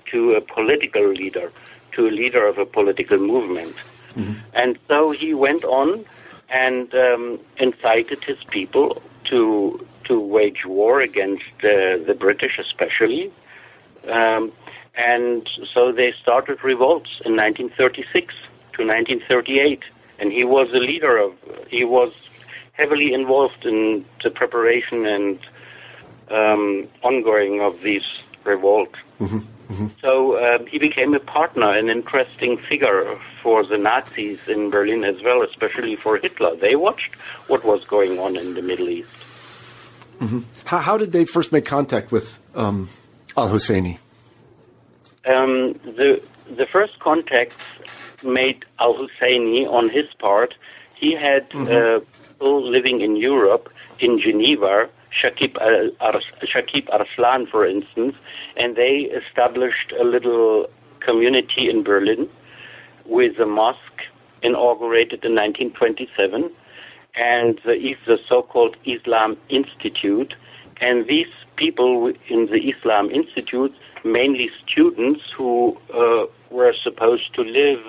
[0.06, 1.52] to a political leader,
[1.92, 3.76] to a leader of a political movement.
[4.16, 4.34] Mm-hmm.
[4.54, 6.04] And so he went on
[6.48, 13.30] and um, incited his people to to wage war against uh, the British, especially.
[14.08, 14.52] Um,
[14.94, 18.34] and so they started revolts in 1936
[18.72, 19.82] to 1938,
[20.18, 21.34] and he was the leader of.
[21.68, 22.12] He was
[22.78, 25.38] heavily involved in the preparation and
[26.30, 28.06] um, ongoing of these
[28.44, 28.94] revolt.
[29.20, 29.38] Mm-hmm.
[29.38, 29.86] Mm-hmm.
[30.00, 35.22] So uh, he became a partner, an interesting figure for the Nazis in Berlin as
[35.22, 36.56] well, especially for Hitler.
[36.56, 37.14] They watched
[37.48, 39.12] what was going on in the Middle East.
[40.20, 40.40] Mm-hmm.
[40.64, 42.88] How, how, did they first make contact with um,
[43.36, 43.98] Al Husseini?
[45.26, 46.22] Um, the
[46.56, 47.62] the first contacts
[48.24, 50.54] made Al Husseini on his part.
[50.96, 52.02] He had mm-hmm.
[52.02, 58.14] uh, people living in Europe, in Geneva, Shakib, Ar- Shakib Arslan, for instance,
[58.56, 60.66] and they established a little
[61.00, 62.28] community in Berlin
[63.06, 64.02] with a mosque
[64.42, 66.50] inaugurated in 1927
[67.16, 70.34] and the, the so-called Islam Institute.
[70.80, 73.74] And these people in the Islam Institute,
[74.04, 77.80] mainly students who uh, were supposed to live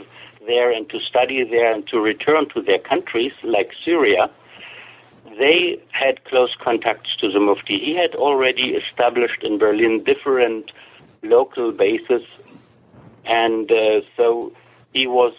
[0.50, 4.30] there and to study there and to return to their countries, like Syria,
[5.38, 7.78] they had close contacts to the Mufti.
[7.78, 10.72] He had already established in Berlin different
[11.22, 12.24] local bases,
[13.26, 14.52] and uh, so
[14.94, 15.34] he was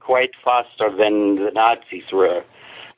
[0.00, 2.44] quite faster than the Nazis were.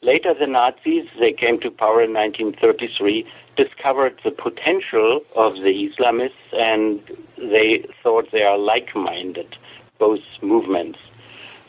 [0.03, 6.49] Later, the Nazis, they came to power in 1933, discovered the potential of the Islamists,
[6.53, 7.01] and
[7.39, 9.57] they thought they are like-minded,
[9.99, 10.99] both movements.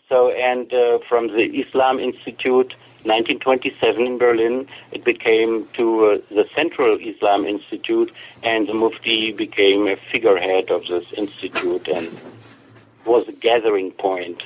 [0.10, 6.48] So, and uh, from the Islam Institute, 1927 in Berlin, it became to uh, the
[6.56, 8.12] Central Islam Institute,
[8.44, 12.10] and the Mufti became a figurehead of this institute and
[13.06, 14.42] was a gathering point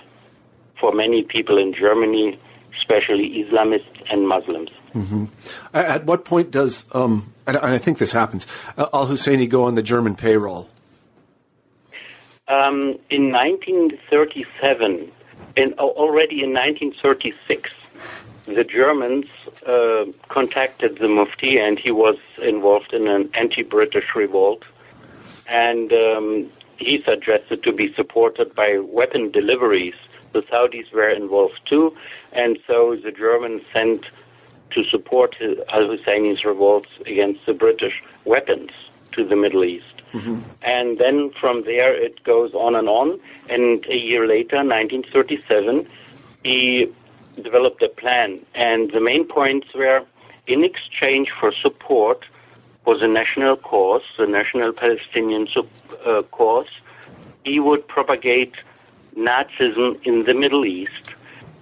[0.80, 2.40] for many people in Germany
[2.80, 4.70] especially Islamists and Muslims.
[4.96, 5.26] Mm-hmm.
[5.74, 9.76] At what point does, um, and I think this happens, uh, Al Husseini go on
[9.76, 10.70] the German payroll?
[12.48, 15.12] Um, in 1937,
[15.58, 17.72] and already in 1936,
[18.46, 19.26] the Germans
[19.66, 24.64] uh, contacted the Mufti, and he was involved in an anti-British revolt.
[25.48, 29.96] And um, he suggested to be supported by weapon deliveries
[30.32, 31.96] the Saudis were involved too,
[32.32, 34.06] and so the Germans sent
[34.72, 35.36] to support
[35.70, 38.70] Al Husseini's revolts against the British weapons
[39.14, 39.99] to the Middle East.
[40.14, 40.42] Mm-hmm.
[40.62, 43.20] And then from there it goes on and on.
[43.50, 45.88] And a year later, 1937,
[46.44, 46.92] he
[47.42, 48.46] developed a plan.
[48.56, 50.04] And the main points were
[50.48, 52.26] in exchange for support
[52.84, 55.48] for the national cause, the national Palestinian
[56.06, 56.68] uh, cause,
[57.44, 58.54] he would propagate
[59.16, 61.14] Nazism in the Middle East.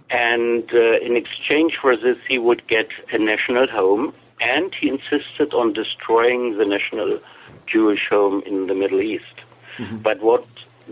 [0.09, 5.53] And uh, in exchange for this, he would get a national home, and he insisted
[5.53, 7.19] on destroying the national
[7.67, 9.25] Jewish home in the Middle East.
[9.77, 9.97] Mm-hmm.
[9.97, 10.45] But what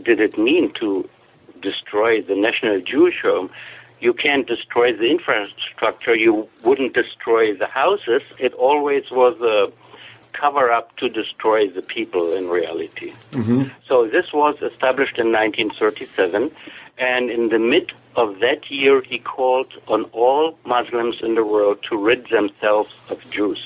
[0.03, 1.09] did it mean to
[1.61, 3.49] destroy the national Jewish home?
[3.99, 6.15] You can't destroy the infrastructure.
[6.15, 8.21] You wouldn't destroy the houses.
[8.37, 9.71] It always was a
[10.33, 13.13] cover up to destroy the people in reality.
[13.31, 13.63] Mm-hmm.
[13.87, 16.51] So this was established in 1937,
[16.97, 21.79] and in the mid of that year, he called on all Muslims in the world
[21.89, 23.61] to rid themselves of Jews.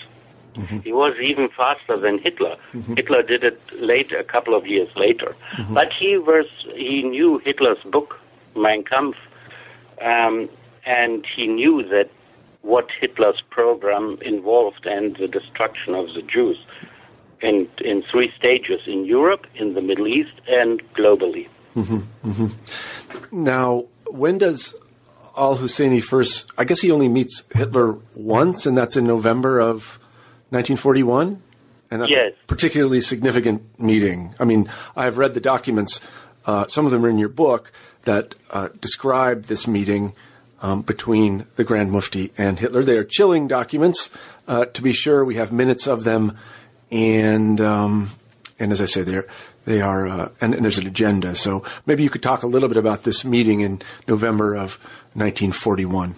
[0.59, 0.79] Mm-hmm.
[0.79, 2.57] He was even faster than Hitler.
[2.73, 2.95] Mm-hmm.
[2.95, 5.33] Hitler did it late, a couple of years later.
[5.53, 5.73] Mm-hmm.
[5.73, 8.19] But he was he knew Hitler's book,
[8.55, 9.17] Mein Kampf,
[10.01, 10.49] um,
[10.85, 12.09] and he knew that
[12.61, 16.57] what Hitler's program involved and the destruction of the Jews
[17.41, 21.47] in, in three stages in Europe, in the Middle East, and globally.
[21.75, 23.43] Mm-hmm, mm-hmm.
[23.43, 24.75] Now, when does
[25.37, 26.51] Al Husseini first?
[26.57, 29.99] I guess he only meets Hitler once, and that's in November of
[30.51, 31.41] 1941.
[31.91, 32.33] And that's yes.
[32.33, 34.35] a particularly significant meeting.
[34.39, 36.01] I mean, I've read the documents,
[36.45, 37.71] uh, some of them are in your book,
[38.03, 40.13] that uh, describe this meeting
[40.61, 42.83] um, between the Grand Mufti and Hitler.
[42.83, 44.09] They are chilling documents,
[44.47, 45.25] uh, to be sure.
[45.25, 46.37] We have minutes of them,
[46.91, 48.11] and um,
[48.59, 49.27] and as I say, they're
[49.65, 51.35] they are, uh, and, and, there's an agenda.
[51.35, 54.77] So maybe you could talk a little bit about this meeting in November of
[55.13, 56.15] 1941.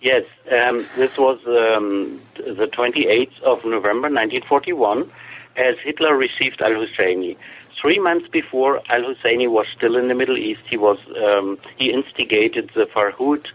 [0.00, 5.10] Yes, um, this was um, the 28th of November 1941,
[5.56, 7.36] as Hitler received Al Husseini.
[7.80, 11.90] Three months before Al Husseini was still in the Middle East, he was um, he
[11.92, 13.46] instigated the Farhud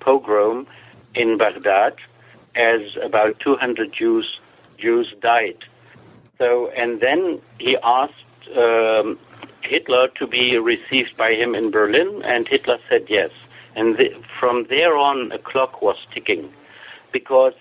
[0.00, 0.66] pogrom
[1.14, 1.96] in Baghdad,
[2.54, 4.40] as about 200 Jews
[4.78, 5.64] Jews died.
[6.38, 8.14] So, and then he asked
[8.56, 9.18] um,
[9.62, 13.30] Hitler to be received by him in Berlin, and Hitler said yes.
[13.76, 16.52] And the, from there on, a clock was ticking,
[17.12, 17.54] because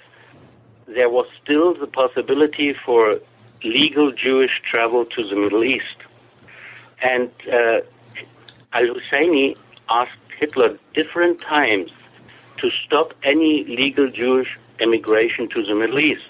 [0.87, 3.19] there was still the possibility for
[3.63, 5.97] legal Jewish travel to the Middle East.
[7.01, 7.81] And uh,
[8.73, 9.57] Al Husseini
[9.89, 11.91] asked Hitler different times
[12.57, 16.25] to stop any legal Jewish emigration to the Middle East.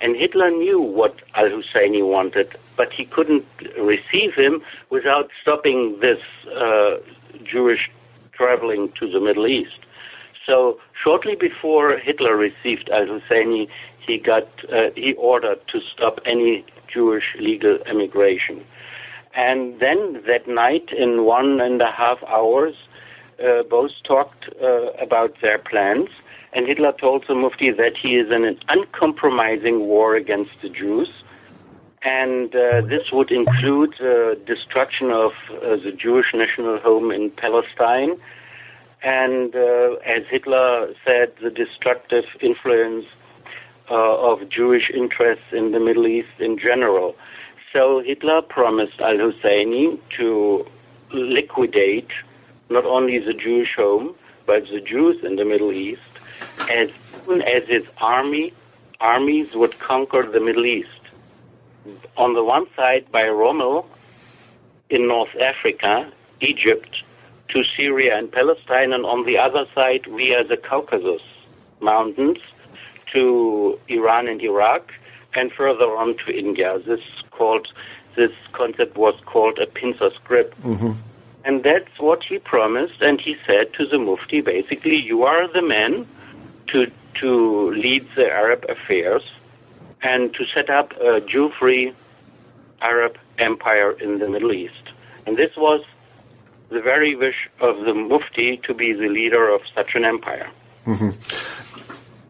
[0.00, 3.44] And Hitler knew what Al Husseini wanted, but he couldn't
[3.78, 6.20] receive him without stopping this
[6.56, 6.98] uh,
[7.42, 7.90] Jewish
[8.38, 9.80] traveling to the Middle East.
[10.46, 13.68] So shortly before Hitler received Al Husseini,
[14.06, 18.64] he got uh, he ordered to stop any Jewish legal immigration.
[19.36, 22.74] And then that night, in one and a half hours,
[23.38, 26.08] uh, both talked uh, about their plans.
[26.54, 31.10] And Hitler told the Mufti that he is in an uncompromising war against the Jews.
[32.02, 38.20] And uh, this would include the destruction of uh, the Jewish national home in Palestine.
[39.02, 43.06] And uh, as Hitler said, the destructive influence
[43.90, 47.16] uh, of Jewish interests in the Middle East in general.
[47.72, 50.66] So Hitler promised al Husseini to
[51.12, 52.10] liquidate
[52.70, 54.14] not only the Jewish home,
[54.46, 56.00] but the Jews in the Middle East,
[56.70, 56.90] as
[57.24, 58.52] soon as his army
[59.00, 60.97] armies would conquer the Middle East.
[62.16, 63.86] On the one side by Rommel
[64.90, 67.02] in North Africa, Egypt,
[67.48, 71.22] to Syria and Palestine, and on the other side via the Caucasus
[71.80, 72.38] Mountains
[73.12, 74.92] to Iran and Iraq,
[75.34, 76.78] and further on to India.
[76.78, 77.68] This called
[78.16, 80.54] this concept was called a pincer grip.
[80.62, 80.92] Mm-hmm.
[81.44, 85.62] And that's what he promised, and he said to the Mufti, basically, you are the
[85.62, 86.06] man
[86.68, 89.22] to to lead the Arab affairs
[90.02, 91.92] and to set up a Jew-free
[92.80, 94.74] Arab empire in the Middle East.
[95.26, 95.84] And this was
[96.70, 100.50] the very wish of the Mufti to be the leader of such an empire.
[100.86, 101.10] Mm-hmm.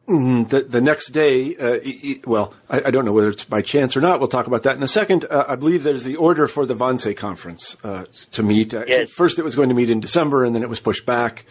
[0.08, 1.80] Mm, the, the next day, uh,
[2.26, 4.20] well, I, I, don't know whether it's by chance or not.
[4.20, 5.26] We'll talk about that in a second.
[5.28, 8.72] Uh, I believe there's the order for the Wannsee conference uh, to meet.
[8.72, 9.10] Uh, yes.
[9.10, 11.44] First, it was going to meet in December, and then it was pushed back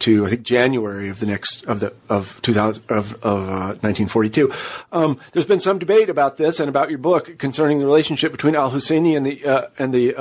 [0.00, 3.48] to I think January of the next of the of 2000 of, of
[3.82, 4.50] 1942.
[4.50, 4.54] Uh,
[4.92, 8.54] um, there's been some debate about this and about your book concerning the relationship between
[8.54, 10.14] Al Husseini and the uh, and the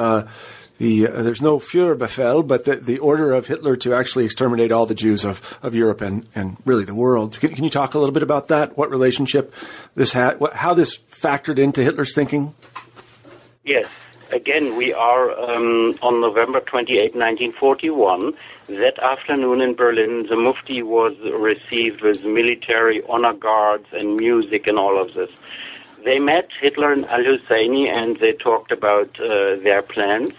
[0.78, 4.86] the uh, there's no Führerbefehl, but the, the order of Hitler to actually exterminate all
[4.86, 7.40] the Jews of, of Europe and, and really the world.
[7.40, 8.78] Can, can you talk a little bit about that?
[8.78, 9.54] What relationship
[9.96, 12.54] this had, what, how this factored into Hitler's thinking?
[13.64, 13.88] Yes.
[14.32, 18.34] Again, we are um, on November 28, 1941.
[18.68, 24.78] That afternoon in Berlin, the Mufti was received with military honor guards and music and
[24.78, 25.30] all of this.
[26.04, 30.36] They met Hitler and Al Husseini and they talked about uh, their plans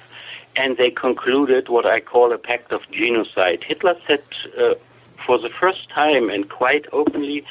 [0.55, 3.65] and they concluded what I call a pact of genocide.
[3.67, 4.23] Hitler said
[4.59, 4.75] uh,
[5.25, 7.43] for the first time and quite openly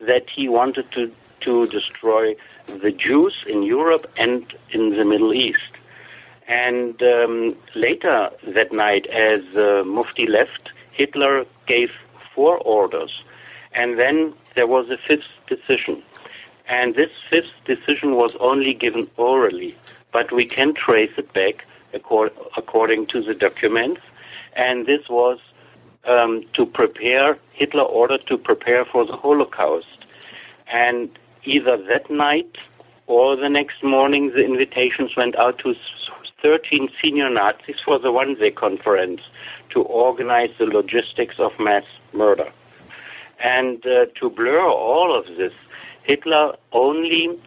[0.00, 2.34] that he wanted to, to destroy
[2.66, 5.75] the Jews in Europe and in the Middle East.
[6.48, 11.90] And um, later that night, as uh, Mufti left, Hitler gave
[12.34, 13.22] four orders.
[13.74, 16.02] And then there was a fifth decision.
[16.68, 19.76] And this fifth decision was only given orally,
[20.12, 24.00] but we can trace it back according to the documents.
[24.54, 25.38] And this was
[26.04, 30.04] um, to prepare, Hitler ordered to prepare for the Holocaust.
[30.72, 31.10] And
[31.44, 32.56] either that night
[33.06, 35.74] or the next morning, the invitations went out to
[36.42, 39.20] 13 senior Nazis for the Wannsee conference
[39.70, 42.50] to organize the logistics of mass murder.
[43.42, 45.52] And uh, to blur all of this,
[46.04, 47.38] Hitler only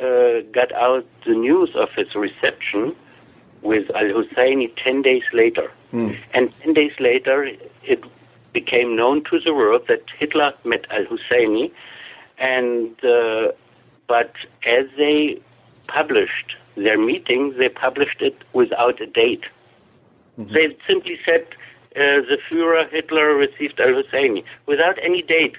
[0.00, 2.94] uh, got out the news of his reception
[3.62, 5.70] with Al Husseini 10 days later.
[5.92, 6.16] Mm.
[6.34, 7.48] And 10 days later,
[7.84, 8.02] it
[8.52, 11.70] became known to the world that Hitler met Al Husseini.
[12.38, 13.52] And, uh,
[14.08, 14.32] but
[14.66, 15.40] as they
[15.86, 19.44] published their meeting, they published it without a date.
[20.38, 20.54] Mm-hmm.
[20.54, 21.46] They simply said
[21.94, 25.56] uh, the Führer Hitler received Al Husseini without any date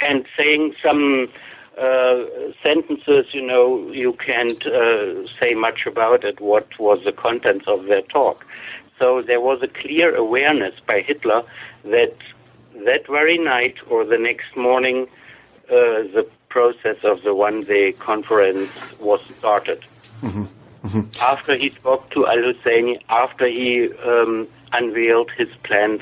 [0.00, 1.28] and saying some
[1.78, 2.24] uh,
[2.62, 7.86] sentences, you know, you can't uh, say much about it, what was the contents of
[7.86, 8.46] their talk.
[8.98, 11.42] So there was a clear awareness by Hitler
[11.84, 12.16] that
[12.86, 15.06] that very night or the next morning,
[15.68, 19.80] uh, the process of the Wannsee conference was started.
[20.22, 20.44] Mm-hmm.
[20.86, 21.02] Mm-hmm.
[21.20, 26.00] After he spoke to Al Husseini, after he um, unveiled his plans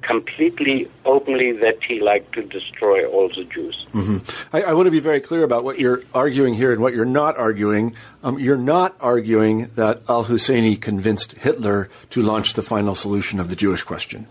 [0.00, 3.86] completely openly that he liked to destroy all the Jews.
[3.92, 4.56] Mm-hmm.
[4.56, 7.04] I, I, want to be very clear about what you're arguing here and what you're
[7.22, 7.94] not arguing.
[8.22, 13.48] Um, you're not arguing that al Husseini convinced Hitler to launch the final solution of
[13.48, 14.28] the Jewish question.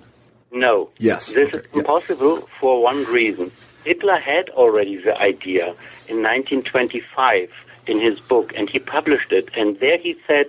[0.51, 0.89] No.
[0.97, 1.33] Yes.
[1.33, 1.57] This okay.
[1.59, 2.59] is impossible yeah.
[2.59, 3.51] for one reason.
[3.85, 5.67] Hitler had already the idea
[6.07, 7.51] in 1925
[7.87, 10.47] in his book, and he published it, and there he said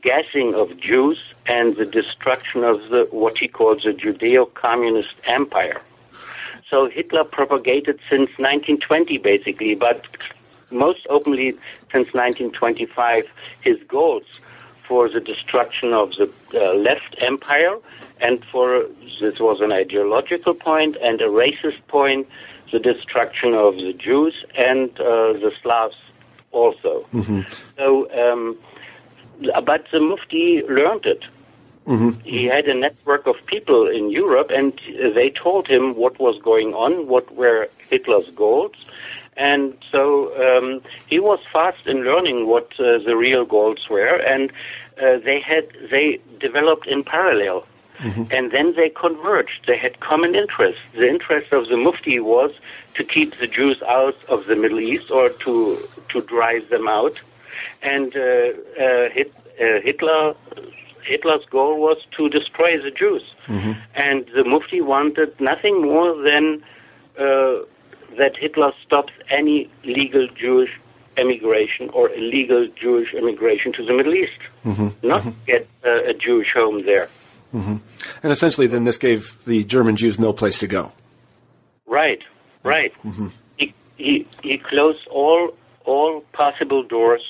[0.00, 5.80] gassing of Jews and the destruction of the what he calls the Judeo-communist empire.
[6.70, 10.06] So Hitler propagated since 1920, basically, but
[10.70, 11.52] most openly
[11.92, 13.28] since 1925,
[13.60, 14.24] his goals
[14.88, 17.76] for the destruction of the uh, left empire,
[18.20, 18.86] and for
[19.20, 22.26] this was an ideological point and a racist point.
[22.72, 25.96] The destruction of the Jews and uh, the Slavs
[26.50, 27.06] also.
[27.12, 27.42] Mm-hmm.
[27.76, 28.58] So, um,
[29.64, 31.24] but the Mufti learned it.
[31.86, 32.20] Mm-hmm.
[32.20, 36.74] He had a network of people in Europe, and they told him what was going
[36.74, 38.76] on, what were Hitler's goals,
[39.36, 44.52] and so um, he was fast in learning what uh, the real goals were, and
[44.98, 47.66] uh, they had they developed in parallel.
[48.32, 49.64] And then they converged.
[49.66, 50.80] They had common interests.
[50.94, 52.50] The interest of the Mufti was
[52.94, 55.78] to keep the Jews out of the Middle East or to
[56.10, 57.20] to drive them out.
[57.82, 58.20] And uh,
[58.80, 60.34] uh, uh, Hitler
[61.04, 63.22] Hitler's goal was to destroy the Jews.
[63.94, 66.62] And the Mufti wanted nothing more than
[67.18, 67.64] uh,
[68.18, 70.70] that Hitler stops any legal Jewish
[71.16, 74.40] emigration or illegal Jewish immigration to the Middle East,
[75.02, 77.08] not get uh, a Jewish home there.
[77.54, 77.76] Mm-hmm.
[78.22, 80.92] And essentially, then this gave the German Jews no place to go.
[81.86, 82.20] Right,
[82.62, 82.92] right.
[83.04, 83.26] Mm-hmm.
[83.26, 83.28] Mm-hmm.
[83.58, 87.22] He, he he closed all all possible doors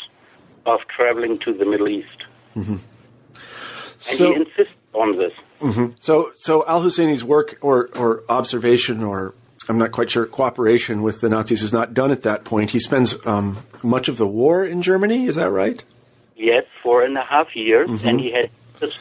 [0.66, 2.80] of traveling to the Middle East, and
[3.98, 5.32] So, he insists on this.
[6.00, 9.34] so, so Al Husseini's work or, or observation or
[9.68, 12.70] I'm not quite sure cooperation with the Nazis is not done at that point.
[12.70, 15.26] He spends um, much of the war in Germany.
[15.26, 15.82] Is that right?
[16.36, 18.50] Yes, four and a half years, and he had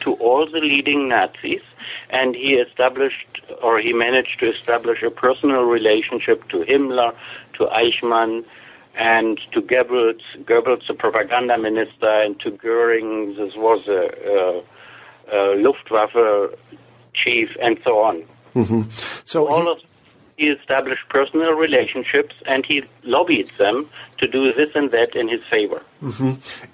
[0.02, 1.62] to all the leading Nazis,
[2.10, 7.14] and he established or he managed to establish a personal relationship to Himmler,
[7.58, 8.44] to Eichmann,
[8.94, 14.62] and to Goebbels, Goebbels, the propaganda minister, and to Goering, this was a,
[15.32, 16.54] a, a Luftwaffe
[17.14, 18.24] chief, and so on.
[18.54, 18.82] Mm-hmm.
[19.24, 19.78] So All he- of
[20.42, 23.88] he established personal relationships, and he lobbied them
[24.18, 25.82] to do this and that in his favor.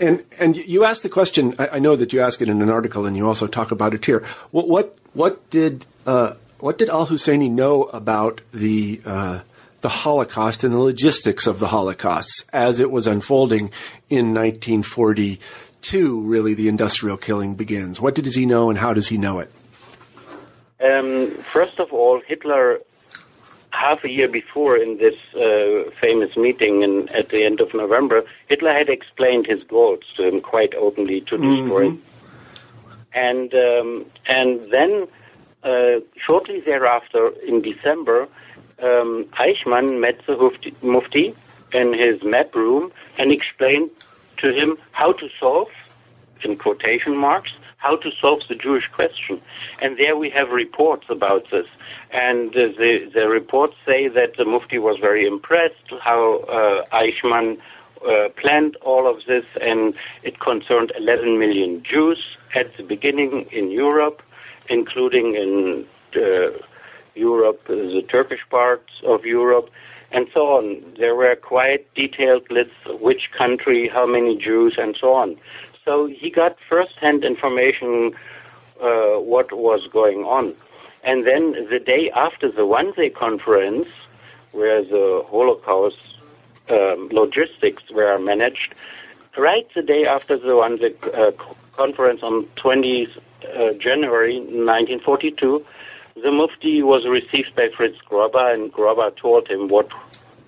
[0.01, 1.55] And and you asked the question.
[1.59, 3.93] I, I know that you ask it in an article, and you also talk about
[3.93, 4.25] it here.
[4.53, 9.41] What what what did uh, what did Al Husseini know about the uh,
[9.83, 13.71] the Holocaust and the logistics of the Holocaust as it was unfolding
[14.09, 16.21] in 1942?
[16.23, 18.01] Really, the industrial killing begins.
[18.01, 19.53] What did he know, and how does he know it?
[20.81, 22.81] Um, first of all, Hitler,
[23.71, 28.25] half a year before in this uh, famous meeting in, at the end of November,
[28.49, 31.97] Hitler had explained his goals to him quite openly to destroy.
[33.15, 35.09] And um, and then
[35.65, 38.29] uh, shortly thereafter, in December,
[38.83, 40.37] um, Eichmann met the
[40.83, 41.35] Mufti
[41.73, 43.91] in his map room and explained
[44.39, 45.69] to him how to solve
[46.45, 49.41] in quotation marks, how to solve the Jewish question.
[49.81, 51.67] And there we have reports about this.
[52.11, 57.59] And uh, the, the reports say that the Mufti was very impressed how uh, Eichmann
[58.07, 63.71] uh, planned all of this, and it concerned 11 million Jews at the beginning in
[63.71, 64.23] Europe,
[64.69, 66.51] including in uh,
[67.15, 69.71] Europe, uh, the Turkish parts of Europe,
[70.13, 70.95] and so on.
[70.99, 75.37] There were quite detailed lists of which country, how many Jews, and so on.
[75.85, 78.15] So he got first-hand information
[78.81, 80.55] uh, what was going on.
[81.05, 83.89] And then the day after the Wannsee conference,
[84.53, 85.99] where the Holocaust
[86.71, 88.75] um, logistics were managed,
[89.37, 91.33] right the day after the Wannsee uh,
[91.73, 93.09] conference on 20
[93.57, 95.65] uh, January 1942,
[96.23, 99.89] the Mufti was received by Fritz Grobba, and Grobba told him what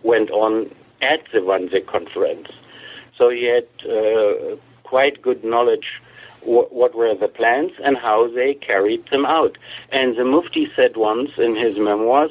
[0.02, 0.70] went on
[1.02, 2.48] at the Wannsee conference.
[3.16, 6.00] So he had uh, quite good knowledge
[6.42, 9.58] what, what were the plans and how they carried them out.
[9.92, 12.30] And the Mufti said once in his memoirs,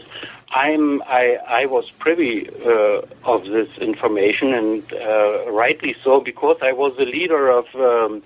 [0.51, 6.71] I'm, I, I was privy uh, of this information, and uh, rightly so, because I
[6.71, 8.23] was the leader of um,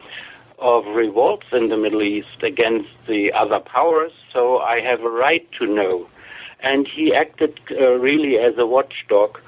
[0.59, 5.47] of revolts in the Middle East against the other powers, so I have a right
[5.59, 6.09] to know.
[6.59, 9.39] And he acted uh, really as a watchdog,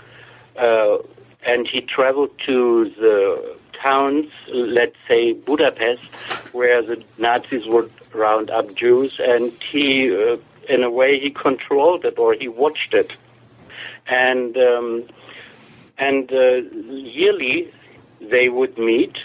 [0.58, 0.98] uh,
[1.46, 6.04] and he traveled to the towns, let's say Budapest,
[6.54, 12.06] where the Nazis would round up Jews, and he, uh, in a way, he controlled
[12.06, 13.16] it or he watched it.
[14.08, 15.04] And um,
[15.98, 16.56] and uh,
[16.90, 17.72] yearly
[18.22, 19.18] they would meet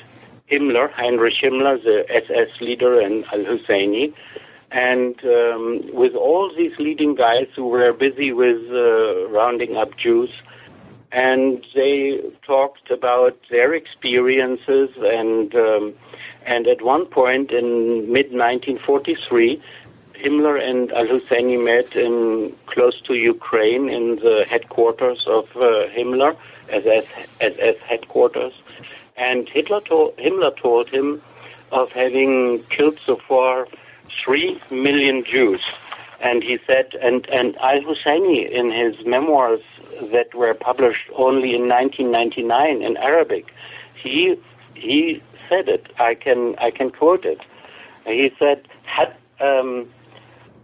[0.51, 4.13] Himmler, Heinrich Himmler, the SS leader, and Al Husseini,
[4.71, 10.31] and um, with all these leading guys who were busy with uh, rounding up Jews,
[11.13, 15.95] and they talked about their experiences, and um,
[16.47, 19.61] and at one point in mid 1943.
[20.15, 26.37] Himmler and Al Husseini met in close to Ukraine in the headquarters of uh, Himmler,
[26.69, 27.07] SS,
[27.41, 28.53] SS headquarters,
[29.17, 31.23] and Hitler Himmler told him
[31.73, 33.67] of having killed so far
[34.10, 35.62] three million Jews
[36.22, 39.62] And he said, and, and Al Husseini in his memoirs
[40.12, 43.54] that were published only in 1999 in Arabic,
[44.02, 44.36] he,
[44.74, 45.88] he said it.
[46.00, 47.42] I can, I can quote it.
[48.06, 49.88] He said, had, um,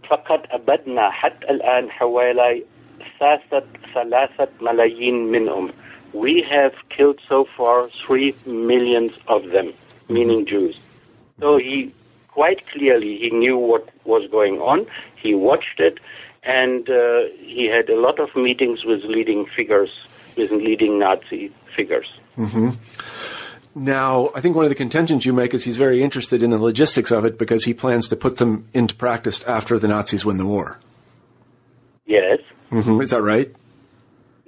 [0.08, 2.64] فقد أبدنا حتى الآن حوالي
[3.94, 5.72] ثلاثة ملايين منهم.
[6.12, 9.72] We have killed so far three millions of them,
[10.08, 10.76] meaning Jews.
[11.40, 11.94] So he
[12.37, 14.85] quite clearly he knew what was going on.
[15.15, 15.99] He watched it,
[16.43, 19.89] and uh, he had a lot of meetings with leading figures,
[20.37, 22.05] with leading Nazi figures.
[22.37, 22.69] Mm-hmm.
[23.73, 26.59] Now, I think one of the contentions you make is he's very interested in the
[26.59, 30.37] logistics of it because he plans to put them into practice after the Nazis win
[30.37, 30.77] the war.
[32.05, 32.37] Yes.
[32.69, 33.01] Mm-hmm.
[33.01, 33.51] Is that right?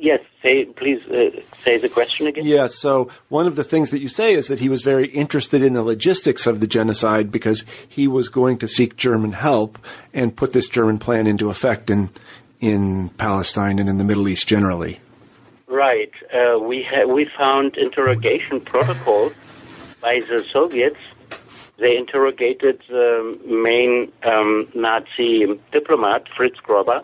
[0.02, 0.22] Yes.
[0.42, 2.46] Say, please uh, say the question again.
[2.46, 2.56] Yes.
[2.56, 5.62] Yeah, so one of the things that you say is that he was very interested
[5.62, 9.78] in the logistics of the genocide because he was going to seek German help
[10.14, 12.10] and put this German plan into effect in
[12.62, 15.00] in Palestine and in the Middle East generally.
[15.68, 16.12] Right.
[16.34, 19.34] Uh, we ha- we found interrogation protocols
[20.02, 21.00] by the Soviets.
[21.78, 27.04] They interrogated the main um, Nazi diplomat Fritz Grobba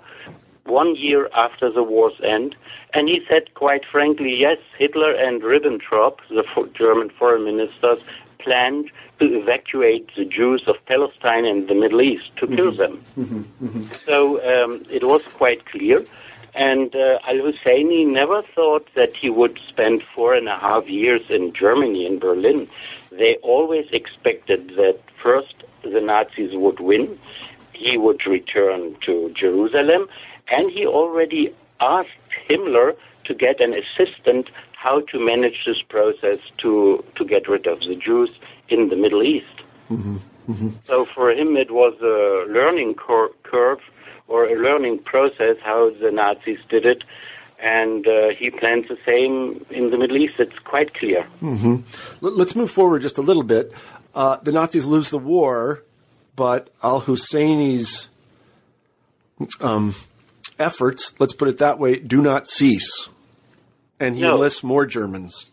[0.66, 2.56] one year after the war's end,
[2.94, 6.44] and he said quite frankly, yes, Hitler and Ribbentrop, the
[6.74, 8.00] German foreign ministers,
[8.40, 12.78] planned to evacuate the Jews of Palestine and the Middle East to kill mm-hmm.
[12.78, 13.06] them.
[13.18, 13.66] Mm-hmm.
[13.66, 13.84] Mm-hmm.
[14.06, 16.06] So um, it was quite clear.
[16.54, 21.22] And uh, Al Husseini never thought that he would spend four and a half years
[21.30, 22.70] in Germany, in Berlin.
[23.12, 27.20] They always expected that first the Nazis would win,
[27.74, 30.08] he would return to Jerusalem,
[30.50, 32.10] and he already asked
[32.50, 37.80] Himmler to get an assistant how to manage this process to, to get rid of
[37.80, 38.38] the Jews
[38.70, 39.62] in the Middle East.
[39.90, 40.18] Mm-hmm.
[40.50, 40.70] Mm-hmm.
[40.84, 43.80] So for him, it was a learning cur- curve
[44.28, 47.04] or a learning process how the Nazis did it.
[47.58, 50.36] And uh, he plans the same in the Middle East.
[50.40, 51.26] It's quite clear.
[51.42, 51.78] Mm-hmm.
[52.22, 53.74] Let's move forward just a little bit.
[54.14, 55.84] Uh, the Nazis lose the war,
[56.36, 58.10] but Al Husseini's
[59.60, 59.96] um,
[60.60, 63.10] efforts, let's put it that way, do not cease.
[64.00, 64.34] And he no.
[64.34, 65.52] enlists more Germans.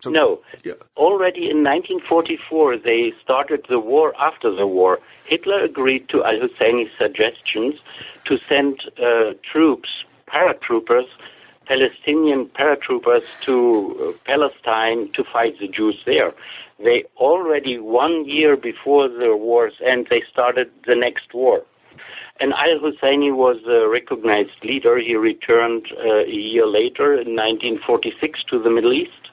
[0.00, 0.40] So, no.
[0.64, 0.74] Yeah.
[0.96, 5.00] Already in 1944, they started the war after the war.
[5.24, 7.74] Hitler agreed to al Husseini's suggestions
[8.26, 9.88] to send uh, troops,
[10.28, 11.06] paratroopers,
[11.66, 16.32] Palestinian paratroopers to uh, Palestine to fight the Jews there.
[16.78, 21.64] They already one year before the war's end, they started the next war.
[22.40, 24.98] And Al Husseini was a recognized leader.
[24.98, 29.28] He returned uh, a year later in 1946 to the Middle East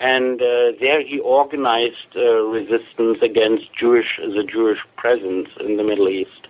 [0.00, 6.08] and uh, there he organized uh, resistance against Jewish the Jewish presence in the Middle
[6.08, 6.46] East,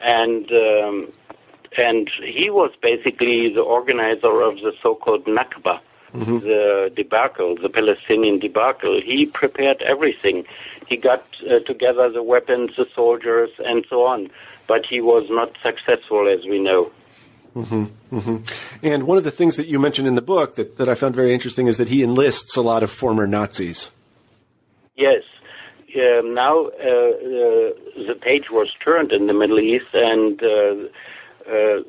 [0.00, 1.12] and um,
[1.78, 5.80] and he was basically the organizer of the so-called Nakba,
[6.12, 6.38] mm-hmm.
[6.40, 9.00] the debacle, the Palestinian debacle.
[9.00, 10.44] He prepared everything.
[10.86, 14.30] He got uh, together the weapons, the soldiers, and so on.
[14.66, 16.90] But he was not successful, as we know.
[17.54, 18.36] Mm-hmm, mm-hmm.
[18.82, 21.14] And one of the things that you mentioned in the book that, that I found
[21.14, 23.90] very interesting is that he enlists a lot of former Nazis.
[24.96, 25.22] Yes.
[25.96, 27.70] Um, now uh, uh,
[28.08, 30.88] the page was turned in the Middle East, and uh,
[31.48, 31.82] uh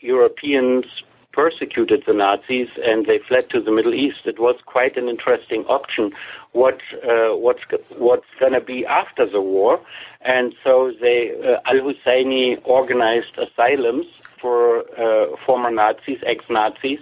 [0.00, 0.84] Europeans
[1.32, 4.20] persecuted the Nazis, and they fled to the Middle East.
[4.26, 6.12] It was quite an interesting option.
[6.52, 7.62] What uh, what's
[7.96, 9.80] what's going to be after the war?
[10.20, 14.06] And so they uh, Al Husseini organized asylums
[14.40, 17.00] for uh, former Nazis, ex-Nazis,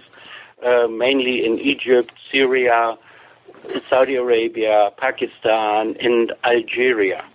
[0.63, 2.97] uh, mainly in Egypt, Syria,
[3.89, 7.25] Saudi Arabia, Pakistan, and Algeria.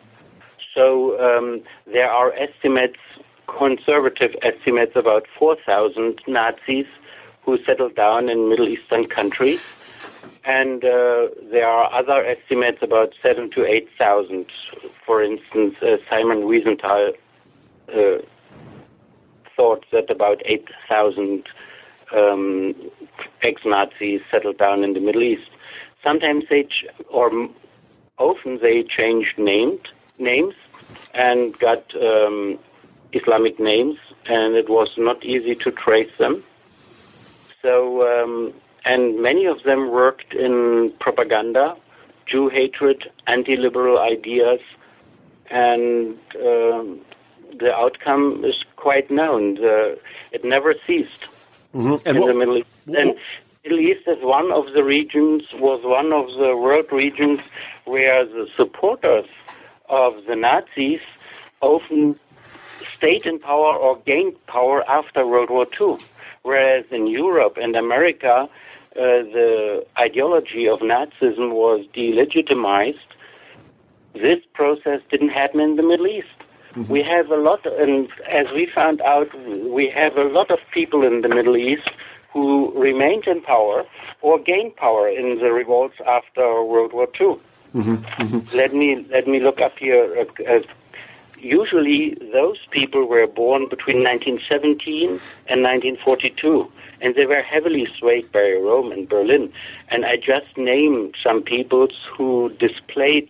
[0.75, 2.99] So um, there are estimates,
[3.47, 6.87] conservative estimates, about 4,000 Nazis
[7.43, 9.61] who settled down in Middle Eastern countries.
[10.47, 14.47] And uh, there are other estimates about seven to 8,000.
[15.07, 17.15] For instance, uh, Simon Wiesenthal
[17.89, 18.23] uh,
[19.57, 21.45] thought that about 8,000
[22.15, 22.75] um,
[23.43, 25.51] ex-Nazis settled down in the Middle East.
[26.03, 27.49] Sometimes they, ch- or
[28.19, 29.89] often they changed named,
[30.19, 30.55] names
[31.15, 32.59] and got um,
[33.13, 36.43] Islamic names, and it was not easy to trace them.
[37.63, 38.53] So, um,
[38.85, 41.77] and many of them worked in propaganda,
[42.27, 44.61] Jew hatred, anti-liberal ideas,
[45.51, 47.01] and um,
[47.59, 49.55] the outcome is quite known.
[49.55, 49.99] The,
[50.33, 51.27] it never ceased
[51.75, 52.09] mm-hmm.
[52.09, 52.69] in what, the Middle East.
[52.87, 53.15] And
[53.63, 57.41] Middle East is one of the regions, was one of the world regions
[57.85, 59.27] where the supporters
[59.89, 61.01] of the Nazis
[61.61, 62.19] often
[62.97, 65.97] stayed in power or gained power after World War II.
[66.45, 68.49] Whereas in Europe and America, uh,
[68.97, 73.11] the ideology of Nazism was delegitimized.
[74.13, 76.29] This process didn't happen in the Middle East.
[76.75, 76.93] Mm-hmm.
[76.93, 79.29] We have a lot, and as we found out,
[79.79, 81.89] we have a lot of people in the Middle East
[82.31, 83.85] who remained in power
[84.21, 87.39] or gained power in the revolts after World War II.
[87.75, 87.95] Mm-hmm.
[87.95, 88.57] Mm-hmm.
[88.57, 90.05] Let me let me look up here.
[90.21, 90.61] Uh, uh,
[91.45, 95.09] usually, those people were born between 1917
[95.49, 96.71] and 1942,
[97.01, 99.53] and they were heavily swayed by Rome and Berlin.
[99.91, 103.29] And I just named some peoples who displayed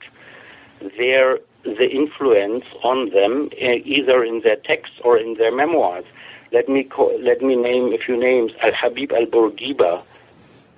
[0.97, 6.05] their the influence on them, uh, either in their texts or in their memoirs.
[6.53, 10.03] Let me call, let me name a few names: Al Habib Al Bourguiba,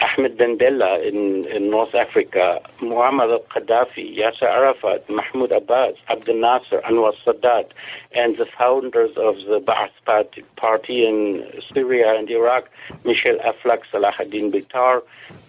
[0.01, 6.80] Ahmed Ben Bella in, in North Africa, Muammar al-Qaddafi, Yasser Arafat, Mahmoud Abbas, Abdel Nasser,
[6.82, 7.70] Anwar Sadat,
[8.12, 12.68] and the founders of the Ba'ath Party in Syria and Iraq,
[13.05, 15.03] Michel Aflaq, Salah ad-Din Bitar,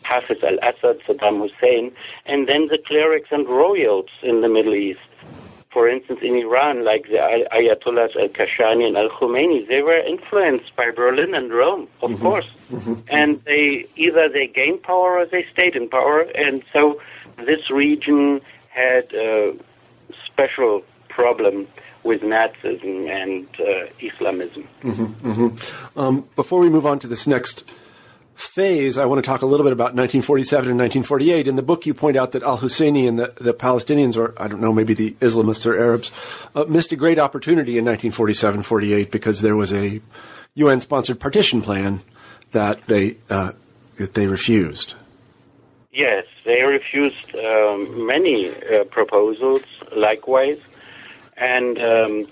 [0.03, 1.91] Hafiz al-Assad, Saddam Hussein,
[2.25, 4.99] and then the clerics and royals in the Middle East
[5.71, 7.17] for instance, in Iran, like the
[7.51, 12.21] Ayatollahs al Kashani and al Khomeini, they were influenced by Berlin and Rome, of mm-hmm.
[12.21, 12.47] course.
[12.71, 12.93] Mm-hmm.
[13.09, 16.21] And they either they gained power or they stayed in power.
[16.21, 17.01] And so
[17.37, 19.55] this region had a
[20.25, 21.67] special problem
[22.03, 24.67] with Nazism and uh, Islamism.
[24.83, 25.29] Mm-hmm.
[25.29, 25.99] mm-hmm.
[25.99, 27.69] Um, before we move on to this next
[28.37, 31.47] phase, I want to talk a little bit about 1947 and 1948.
[31.47, 34.47] In the book, you point out that Al Husseini and the, the Palestinians, or I
[34.47, 36.11] don't know, maybe the Islamists or Arabs,
[36.55, 40.01] uh, missed a great opportunity in 1947 48 because there was a
[40.53, 42.01] UN sponsored partition plan
[42.51, 43.53] that they, uh,
[43.97, 44.93] that they refused.
[45.91, 49.63] Yes, they refused um, many uh, proposals
[49.95, 50.59] likewise,
[51.37, 52.23] and um,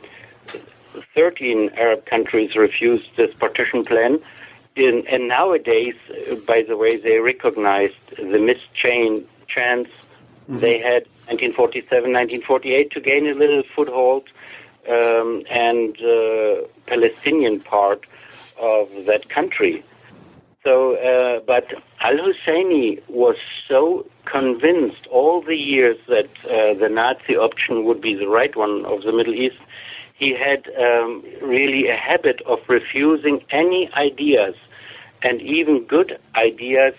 [1.16, 4.20] 13 Arab countries refused this partition plan
[4.76, 5.96] in, and nowadays,
[6.46, 10.60] by the way, they recognized the missed chain chance mm-hmm.
[10.60, 14.28] they had 1947, 1948 to gain a little foothold
[14.90, 18.06] um, and uh, Palestinian part
[18.60, 19.84] of that country.
[20.64, 23.36] So, uh, but Al Husseini was
[23.68, 28.84] so convinced all the years that uh, the Nazi option would be the right one
[28.86, 29.60] of the Middle East
[30.16, 34.56] he had um, really a habit of refusing any ideas
[35.22, 36.96] and even good ideas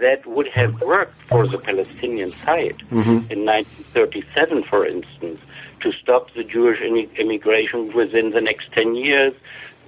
[0.00, 3.32] that would have worked for the Palestinian side mm-hmm.
[3.32, 5.40] in 1937, for instance,
[5.80, 6.80] to stop the Jewish
[7.18, 9.34] immigration within the next 10 years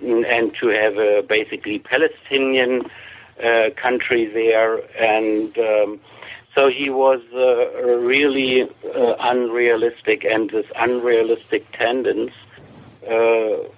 [0.03, 2.83] and to have a basically Palestinian
[3.43, 6.01] uh, country there and um,
[6.57, 12.33] so he was uh, really uh, unrealistic, and this unrealistic tendency
[13.09, 13.69] uh,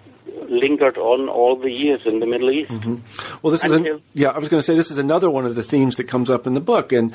[0.48, 2.70] lingered on all the years in the Middle East.
[2.70, 2.96] Mm-hmm.
[3.42, 4.30] Well, this is an, yeah.
[4.30, 6.46] I was going to say this is another one of the themes that comes up
[6.46, 7.12] in the book, and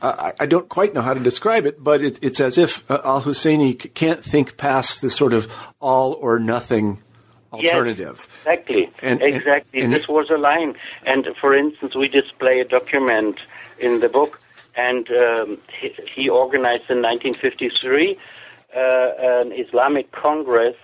[0.00, 3.00] I, I don't quite know how to describe it, but it, it's as if uh,
[3.04, 7.02] Al Husseini can't think past this sort of all or nothing
[7.52, 8.28] alternative.
[8.44, 8.90] Yes, exactly.
[9.02, 9.80] And, exactly.
[9.80, 10.76] And, and this was a line.
[11.04, 13.40] And for instance, we display a document
[13.78, 14.40] in the book,
[14.76, 18.18] and um, he, he, organized in 1953
[18.74, 18.80] uh,
[19.18, 20.76] an Islamic Congress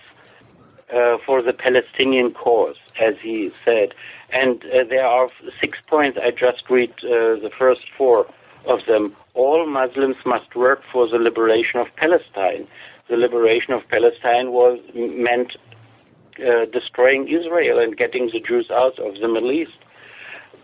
[0.93, 3.93] uh, for the Palestinian cause, as he said.
[4.31, 5.29] And uh, there are
[5.59, 6.17] six points.
[6.21, 8.27] I just read uh, the first four
[8.65, 9.15] of them.
[9.33, 12.67] All Muslims must work for the liberation of Palestine.
[13.07, 15.55] The liberation of Palestine was meant
[16.39, 19.77] uh, destroying Israel and getting the Jews out of the Middle East.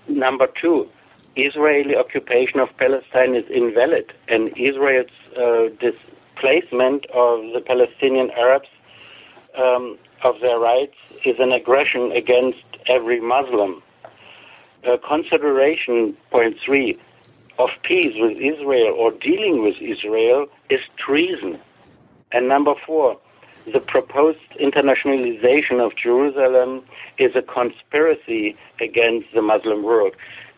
[0.07, 0.89] Number two,
[1.36, 8.67] Israeli occupation of Palestine is invalid, and Israel's uh, displacement of the Palestinian Arabs
[9.57, 10.95] um, of their rights
[11.25, 13.81] is an aggression against every Muslim.
[14.87, 16.97] Uh, consideration point three
[17.59, 21.59] of peace with Israel or dealing with Israel is treason.
[22.31, 23.19] And number four,
[23.71, 26.83] the proposed internationalization of Jerusalem
[27.19, 30.15] is a conspiracy against the Muslim world.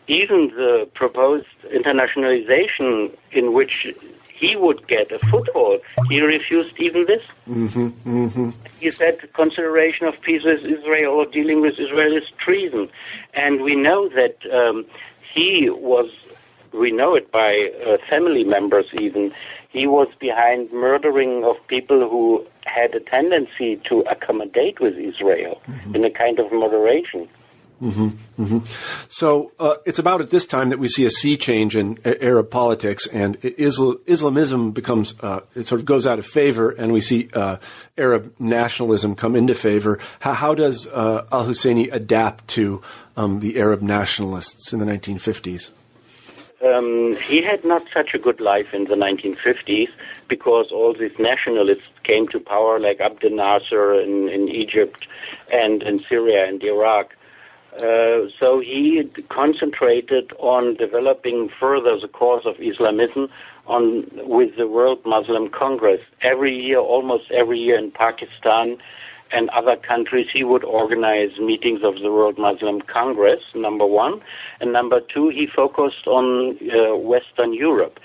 [0.08, 3.94] Even the proposed internationalization in which
[4.34, 5.80] he would get a foothold.
[6.08, 7.22] He refused even this.
[7.48, 8.50] Mm-hmm, mm-hmm.
[8.80, 12.88] He said consideration of peace with Israel or dealing with Israel is treason.
[13.34, 14.86] And we know that um,
[15.32, 16.10] he was,
[16.72, 19.32] we know it by uh, family members even,
[19.70, 25.94] he was behind murdering of people who had a tendency to accommodate with Israel mm-hmm.
[25.94, 27.28] in a kind of moderation.
[27.82, 28.58] Mm-hmm, mm-hmm.
[29.08, 32.50] So uh, it's about at this time that we see a sea change in Arab
[32.50, 37.00] politics, and Islam, Islamism becomes uh, it sort of goes out of favor, and we
[37.00, 37.56] see uh,
[37.98, 39.98] Arab nationalism come into favor.
[40.20, 42.80] How, how does uh, Al Husseini adapt to
[43.16, 45.70] um, the Arab nationalists in the 1950s?
[46.64, 49.88] Um, he had not such a good life in the 1950s
[50.28, 55.06] because all these nationalists came to power, like Abdel Nasser in, in Egypt
[55.52, 57.14] and in Syria and Iraq.
[57.76, 63.28] Uh, so he concentrated on developing further the cause of Islamism
[63.66, 66.00] on with the World Muslim Congress.
[66.22, 68.78] Every year, almost every year in Pakistan
[69.32, 74.20] and other countries, he would organize meetings of the World Muslim Congress, number one.
[74.60, 77.98] And number two, he focused on uh, Western Europe.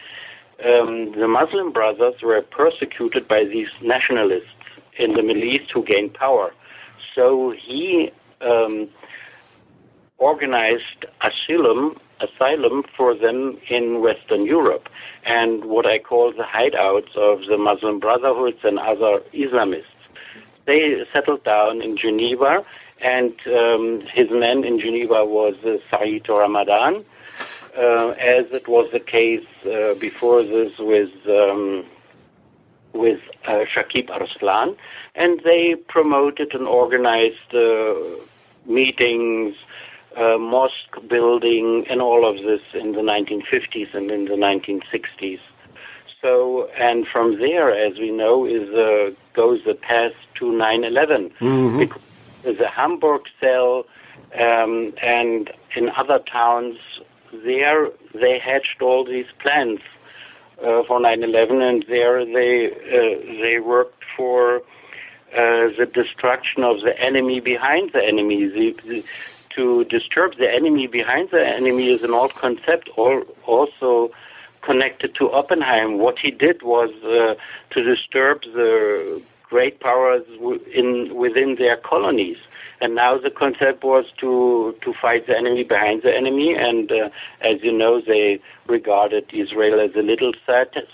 [0.65, 4.49] Um, the Muslim brothers were persecuted by these nationalists
[4.97, 6.53] in the Middle East who gained power.
[7.13, 8.11] So he
[8.41, 8.89] um,
[10.19, 14.89] organized asylum asylum for them in Western Europe
[15.25, 19.85] and what I call the hideouts of the Muslim Brotherhoods and other Islamists.
[20.65, 22.63] They settled down in Geneva,
[23.01, 27.05] and um, his man in Geneva was uh, Said Ramadan,
[27.77, 31.85] uh, as it was the case uh, before this with um,
[32.93, 34.75] with uh, Shakib Arslan,
[35.15, 37.93] and they promoted and organized uh,
[38.65, 39.55] meetings,
[40.17, 45.39] uh, mosque building and all of this in the 1950s and in the 1960s.
[46.21, 51.31] So, and from there, as we know, is uh, goes the path to 9/11.
[51.39, 51.79] Mm-hmm.
[51.79, 53.85] Because the Hamburg cell
[54.33, 56.77] um, and in other towns,
[57.31, 59.79] there they hatched all these plans
[60.61, 66.99] uh, for 9/11, and there they uh, they worked for uh, the destruction of the
[66.99, 68.47] enemy behind the enemy.
[68.47, 69.03] The, the,
[69.55, 74.11] to disturb the enemy behind the enemy is an old concept, or also
[74.61, 75.97] connected to Oppenheim.
[75.97, 77.35] What he did was uh,
[77.73, 80.23] to disturb the great powers
[80.73, 82.37] in within their colonies.
[82.81, 86.55] And now the concept was to to fight the enemy behind the enemy.
[86.57, 87.09] And uh,
[87.41, 90.31] as you know, they regarded Israel as a little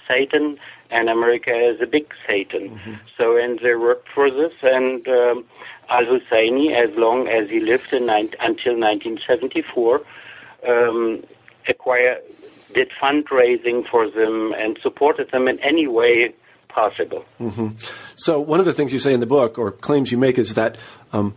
[0.08, 0.58] Satan
[0.96, 2.70] and America as a big Satan.
[2.70, 2.94] Mm-hmm.
[3.18, 4.54] So, and they worked for this.
[4.64, 5.46] And um,
[5.90, 10.02] Al Husseini, as long as he lived in until 1974,
[10.68, 11.24] um,
[11.68, 12.22] acquired,
[12.74, 16.34] did fundraising for them and supported them in any way
[16.70, 17.26] possible.
[17.40, 17.70] Mm-hmm.
[18.16, 20.56] So, one of the things you say in the book, or claims you make, is
[20.56, 20.78] that
[21.14, 21.36] um,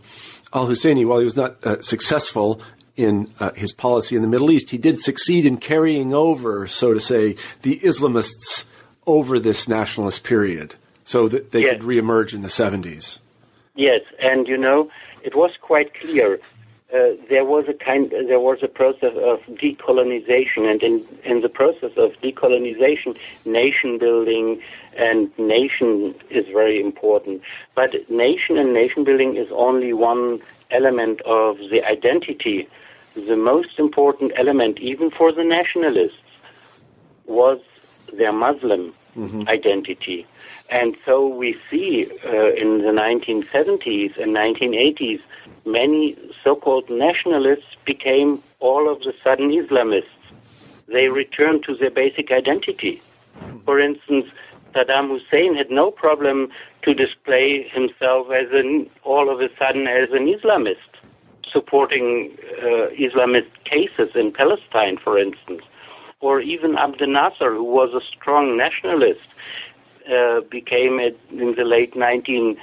[0.53, 2.61] Al Husseini, while he was not uh, successful
[2.95, 6.93] in uh, his policy in the Middle East, he did succeed in carrying over, so
[6.93, 8.65] to say, the Islamists
[9.09, 11.79] over this nationalist period so that they yes.
[11.79, 13.17] could reemerge in the 70s.
[13.75, 14.91] Yes, and you know,
[15.23, 16.39] it was quite clear.
[16.93, 21.49] Uh, there was a kind, there was a process of decolonization, and in, in the
[21.49, 24.61] process of decolonization, nation building
[24.95, 27.41] and nation is very important.
[27.73, 30.39] But nation and nation building is only one
[30.69, 32.67] element of the identity.
[33.15, 36.17] The most important element, even for the nationalists,
[37.25, 37.59] was
[38.13, 39.47] their Muslim mm-hmm.
[39.47, 40.25] identity.
[40.69, 45.21] And so we see uh, in the 1970s and 1980s,
[45.65, 50.05] many so-called nationalists became all of a sudden Islamists.
[50.87, 53.01] They returned to their basic identity.
[53.65, 54.25] For instance,
[54.73, 56.49] Saddam Hussein had no problem
[56.83, 60.91] to display himself as an all of a sudden as an Islamist,
[61.51, 65.63] supporting uh, Islamist cases in Palestine, for instance
[66.21, 69.21] or even Abdel Nasser, who was a strong nationalist,
[70.11, 72.57] uh, became in the late 1960s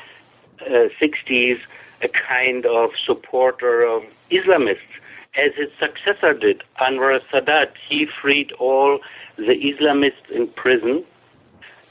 [2.03, 4.81] a kind of supporter of Islamists,
[5.43, 6.63] as his successor did.
[6.81, 8.99] Anwar Sadat, he freed all
[9.37, 11.05] the Islamists in prison,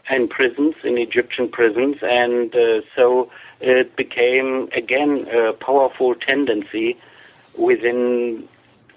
[0.07, 6.95] and prisons, in Egyptian prisons, and uh, so it became again a powerful tendency
[7.57, 8.47] within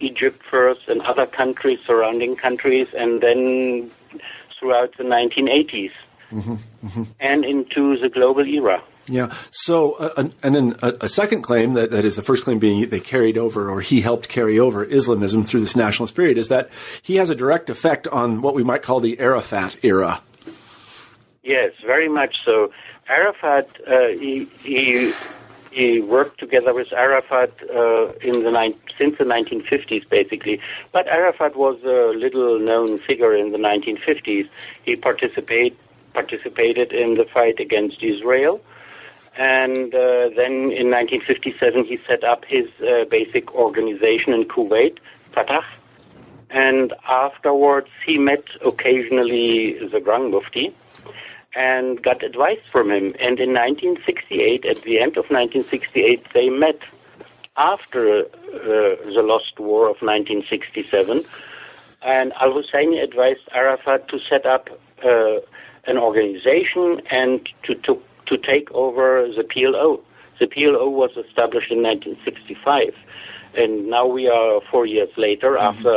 [0.00, 3.90] Egypt first and other countries, surrounding countries, and then
[4.58, 5.92] throughout the 1980s
[6.30, 6.54] mm-hmm,
[6.86, 7.02] mm-hmm.
[7.20, 8.82] and into the global era.
[9.06, 9.34] Yeah.
[9.50, 12.88] So, uh, and then a, a, second claim that, that is the first claim being
[12.90, 16.68] they carried over or he helped carry over Islamism through this nationalist period is that
[17.00, 20.20] he has a direct effect on what we might call the Arafat era.
[21.42, 22.70] Yes, very much so.
[23.08, 25.14] Arafat, uh, he, he
[25.78, 30.60] he worked together with Arafat uh, in the ni- since the 1950s, basically.
[30.92, 34.48] But Arafat was a little-known figure in the 1950s.
[34.82, 35.78] He participate,
[36.14, 38.60] participated in the fight against Israel,
[39.36, 44.98] And uh, then in 1957, he set up his uh, basic organization in Kuwait,
[45.32, 45.64] Fatah.
[46.50, 50.74] And afterwards, he met occasionally the Grand Mufti
[51.58, 53.16] and got advice from him.
[53.18, 56.80] And in 1968, at the end of 1968, they met
[57.56, 58.26] after uh,
[59.16, 61.24] the Lost War of 1967.
[62.02, 64.70] And Al Husseini advised Arafat to set up
[65.04, 65.40] uh,
[65.88, 70.00] an organization and to, to to take over the PLO.
[70.38, 72.94] The PLO was established in 1965,
[73.54, 75.70] and now we are four years later mm-hmm.
[75.70, 75.96] after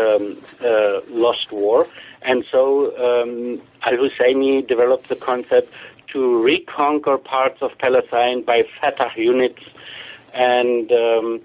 [0.00, 1.86] um, uh, lost war.
[2.22, 5.72] And so um, Al Husseini developed the concept
[6.12, 9.62] to reconquer parts of Palestine by Fatah units
[10.34, 11.40] and um,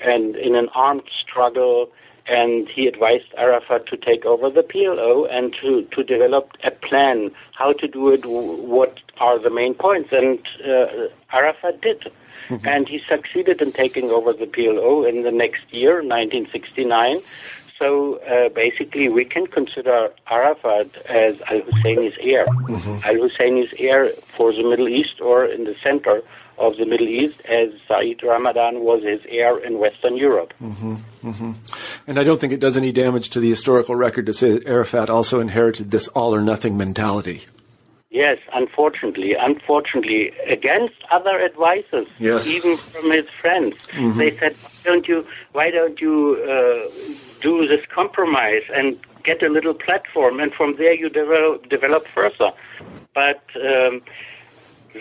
[0.00, 1.90] and in an armed struggle
[2.28, 7.30] and he advised Arafat to take over the PLO and to, to develop a plan
[7.52, 10.10] how to do it, what are the main points.
[10.12, 12.10] And uh, Arafat did.
[12.48, 12.66] Mm-hmm.
[12.66, 17.20] And he succeeded in taking over the PLO in the next year, 1969.
[17.78, 22.46] So uh, basically, we can consider Arafat as Al Husseini's heir.
[22.46, 23.04] Mm-hmm.
[23.04, 26.22] Al Husseini's heir for the Middle East or in the center
[26.58, 30.54] of the Middle East, as Said Ramadan was his heir in Western Europe.
[30.62, 31.52] Mm-hmm, mm-hmm.
[32.06, 34.66] And I don't think it does any damage to the historical record to say that
[34.66, 37.44] Arafat also inherited this all or nothing mentality.
[38.10, 42.46] Yes, unfortunately, unfortunately, against other advisors, yes.
[42.46, 44.16] even from his friends, mm-hmm.
[44.16, 45.26] they said, "Why don't you?
[45.52, 46.88] Why don't you uh,
[47.40, 52.52] do this compromise and get a little platform, and from there you develop develop further?"
[53.12, 54.02] But um,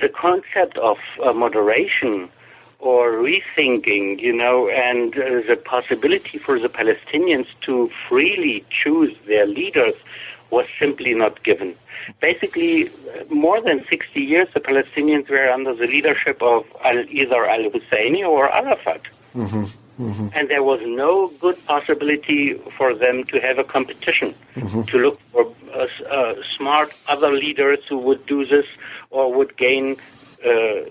[0.02, 2.30] the concept of uh, moderation
[2.80, 9.46] or rethinking, you know, and uh, the possibility for the Palestinians to freely choose their
[9.46, 9.96] leaders
[10.50, 11.76] was simply not given.
[12.22, 12.90] Basically,
[13.30, 18.50] more than 60 years, the Palestinians were under the leadership of either al Husseini or
[18.52, 19.02] Arafat.
[19.36, 19.66] Mm-hmm.
[20.00, 20.28] Mm-hmm.
[20.34, 24.82] And there was no good possibility for them to have a competition, mm-hmm.
[24.82, 28.66] to look for uh, uh, smart other leaders who would do this
[29.10, 29.96] or would gain
[30.46, 30.90] uh,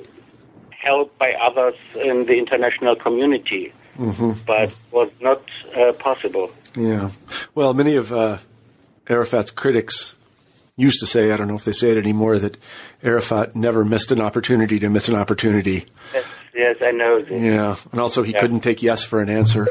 [0.70, 3.72] help by others in the international community.
[3.98, 4.32] Mm-hmm.
[4.46, 5.42] But was not
[5.76, 6.50] uh, possible.
[6.74, 7.10] Yeah.
[7.54, 8.38] Well, many of uh,
[9.08, 10.16] Arafat's critics
[10.76, 12.56] used to say, I don't know if they say it anymore, that
[13.02, 15.86] Arafat never missed an opportunity to miss an opportunity.
[16.12, 17.18] Yes, yes I know.
[17.30, 18.40] Yeah, and also he yeah.
[18.40, 19.68] couldn't take yes for an answer.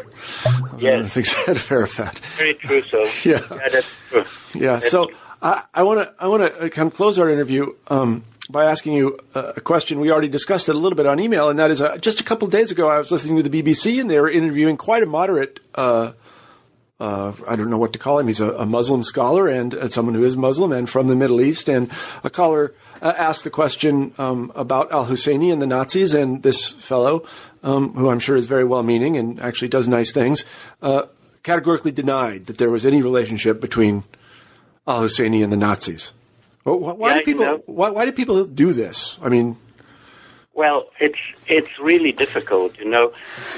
[0.78, 1.14] Yes.
[1.14, 2.20] Things said of Arafat.
[2.38, 3.00] Very true, so.
[3.30, 3.40] yeah.
[3.52, 4.24] yeah, that's true.
[4.62, 5.10] Yeah, that's so
[5.42, 9.20] I want to I want to kind of close our interview um, by asking you
[9.36, 10.00] a question.
[10.00, 12.24] We already discussed it a little bit on email, and that is uh, just a
[12.24, 15.04] couple of days ago, I was listening to the BBC, and they were interviewing quite
[15.04, 16.14] a moderate uh,
[17.04, 18.28] uh, I don't know what to call him.
[18.28, 21.42] He's a, a Muslim scholar and, and, someone who is Muslim and from the Middle
[21.42, 21.68] East.
[21.68, 21.92] And
[22.24, 26.72] a caller uh, asked the question um, about Al Husseini and the Nazis, and this
[26.72, 27.26] fellow,
[27.62, 30.46] um, who I'm sure is very well meaning and actually does nice things,
[30.82, 31.08] uh,
[31.44, 34.06] categorically denied that there was any relationship between
[34.88, 36.14] Al Husseini and the Nazis.
[36.64, 37.44] Why, why yeah, do people?
[37.44, 39.18] You know, why, why do people do this?
[39.22, 39.58] I mean,
[40.54, 42.80] well, it's it's really difficult.
[42.80, 43.12] You know,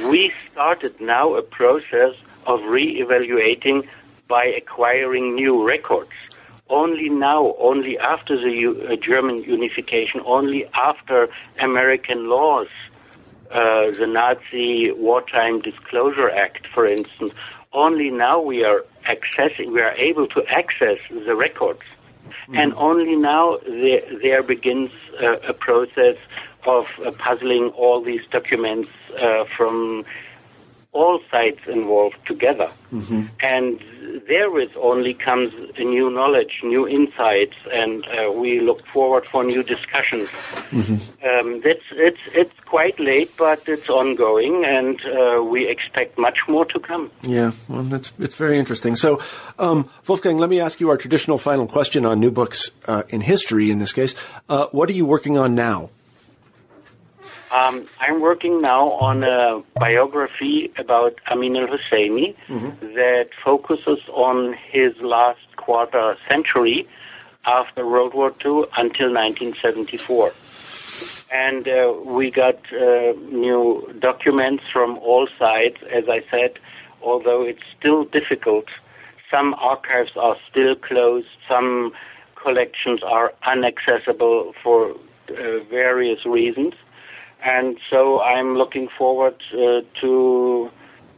[0.10, 2.16] we started now a process
[2.46, 3.88] of re-evaluating
[4.28, 6.12] by acquiring new records.
[6.70, 11.30] Only now, only after the U- uh, German unification, only after
[11.60, 12.68] American laws,
[13.52, 17.34] uh, the Nazi Wartime Disclosure Act, for instance,
[17.72, 21.82] only now we are accessing, we are able to access the records.
[21.82, 22.56] Mm-hmm.
[22.56, 24.92] And only now there, there begins
[25.22, 26.18] uh, a process
[26.66, 28.90] of uh, puzzling all these documents
[29.20, 30.06] uh, from
[30.96, 32.70] all sides involved together.
[32.92, 33.24] Mm-hmm.
[33.42, 33.84] And
[34.28, 40.30] therewith only comes new knowledge, new insights, and uh, we look forward for new discussions.
[40.72, 40.94] Mm-hmm.
[41.28, 46.66] Um, it's, it's, it's quite late, but it's ongoing, and uh, we expect much more
[46.66, 47.12] to come.
[47.22, 48.96] Yeah, well, it's, it's very interesting.
[48.96, 49.20] So,
[49.60, 53.22] um, Wolfgang, let me ask you our traditional final question on new books uh, in
[53.22, 54.16] history in this case.
[54.48, 55.90] Uh, what are you working on now?
[57.56, 62.94] Um, I'm working now on a biography about Amin al Husseini mm-hmm.
[62.96, 66.86] that focuses on his last quarter century
[67.46, 70.34] after World War II until 1974.
[71.32, 76.60] And uh, we got uh, new documents from all sides, as I said,
[77.02, 78.66] although it's still difficult.
[79.32, 81.94] Some archives are still closed, some
[82.36, 86.74] collections are inaccessible for uh, various reasons
[87.46, 90.72] and so I'm looking forward uh, to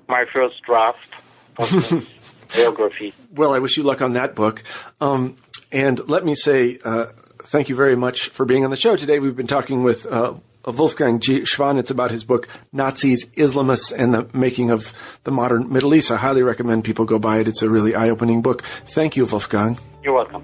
[0.07, 1.13] my first draft
[1.57, 2.09] of
[2.55, 3.13] biography.
[3.34, 4.63] Well, I wish you luck on that book.
[4.99, 5.38] Um,
[5.71, 7.07] and let me say uh,
[7.43, 9.19] thank you very much for being on the show today.
[9.19, 10.34] We've been talking with uh,
[10.72, 11.41] Wolfgang G.
[11.41, 14.93] Schwanitz about his book, Nazis, Islamists, and the Making of
[15.24, 16.11] the Modern Middle East.
[16.11, 17.47] I highly recommend people go buy it.
[17.47, 18.63] It's a really eye-opening book.
[18.86, 19.78] Thank you, Wolfgang.
[20.03, 20.43] You're welcome.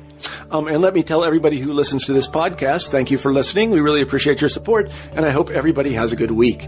[0.51, 3.69] Um, and let me tell everybody who listens to this podcast, thank you for listening.
[3.69, 6.67] We really appreciate your support, and I hope everybody has a good week.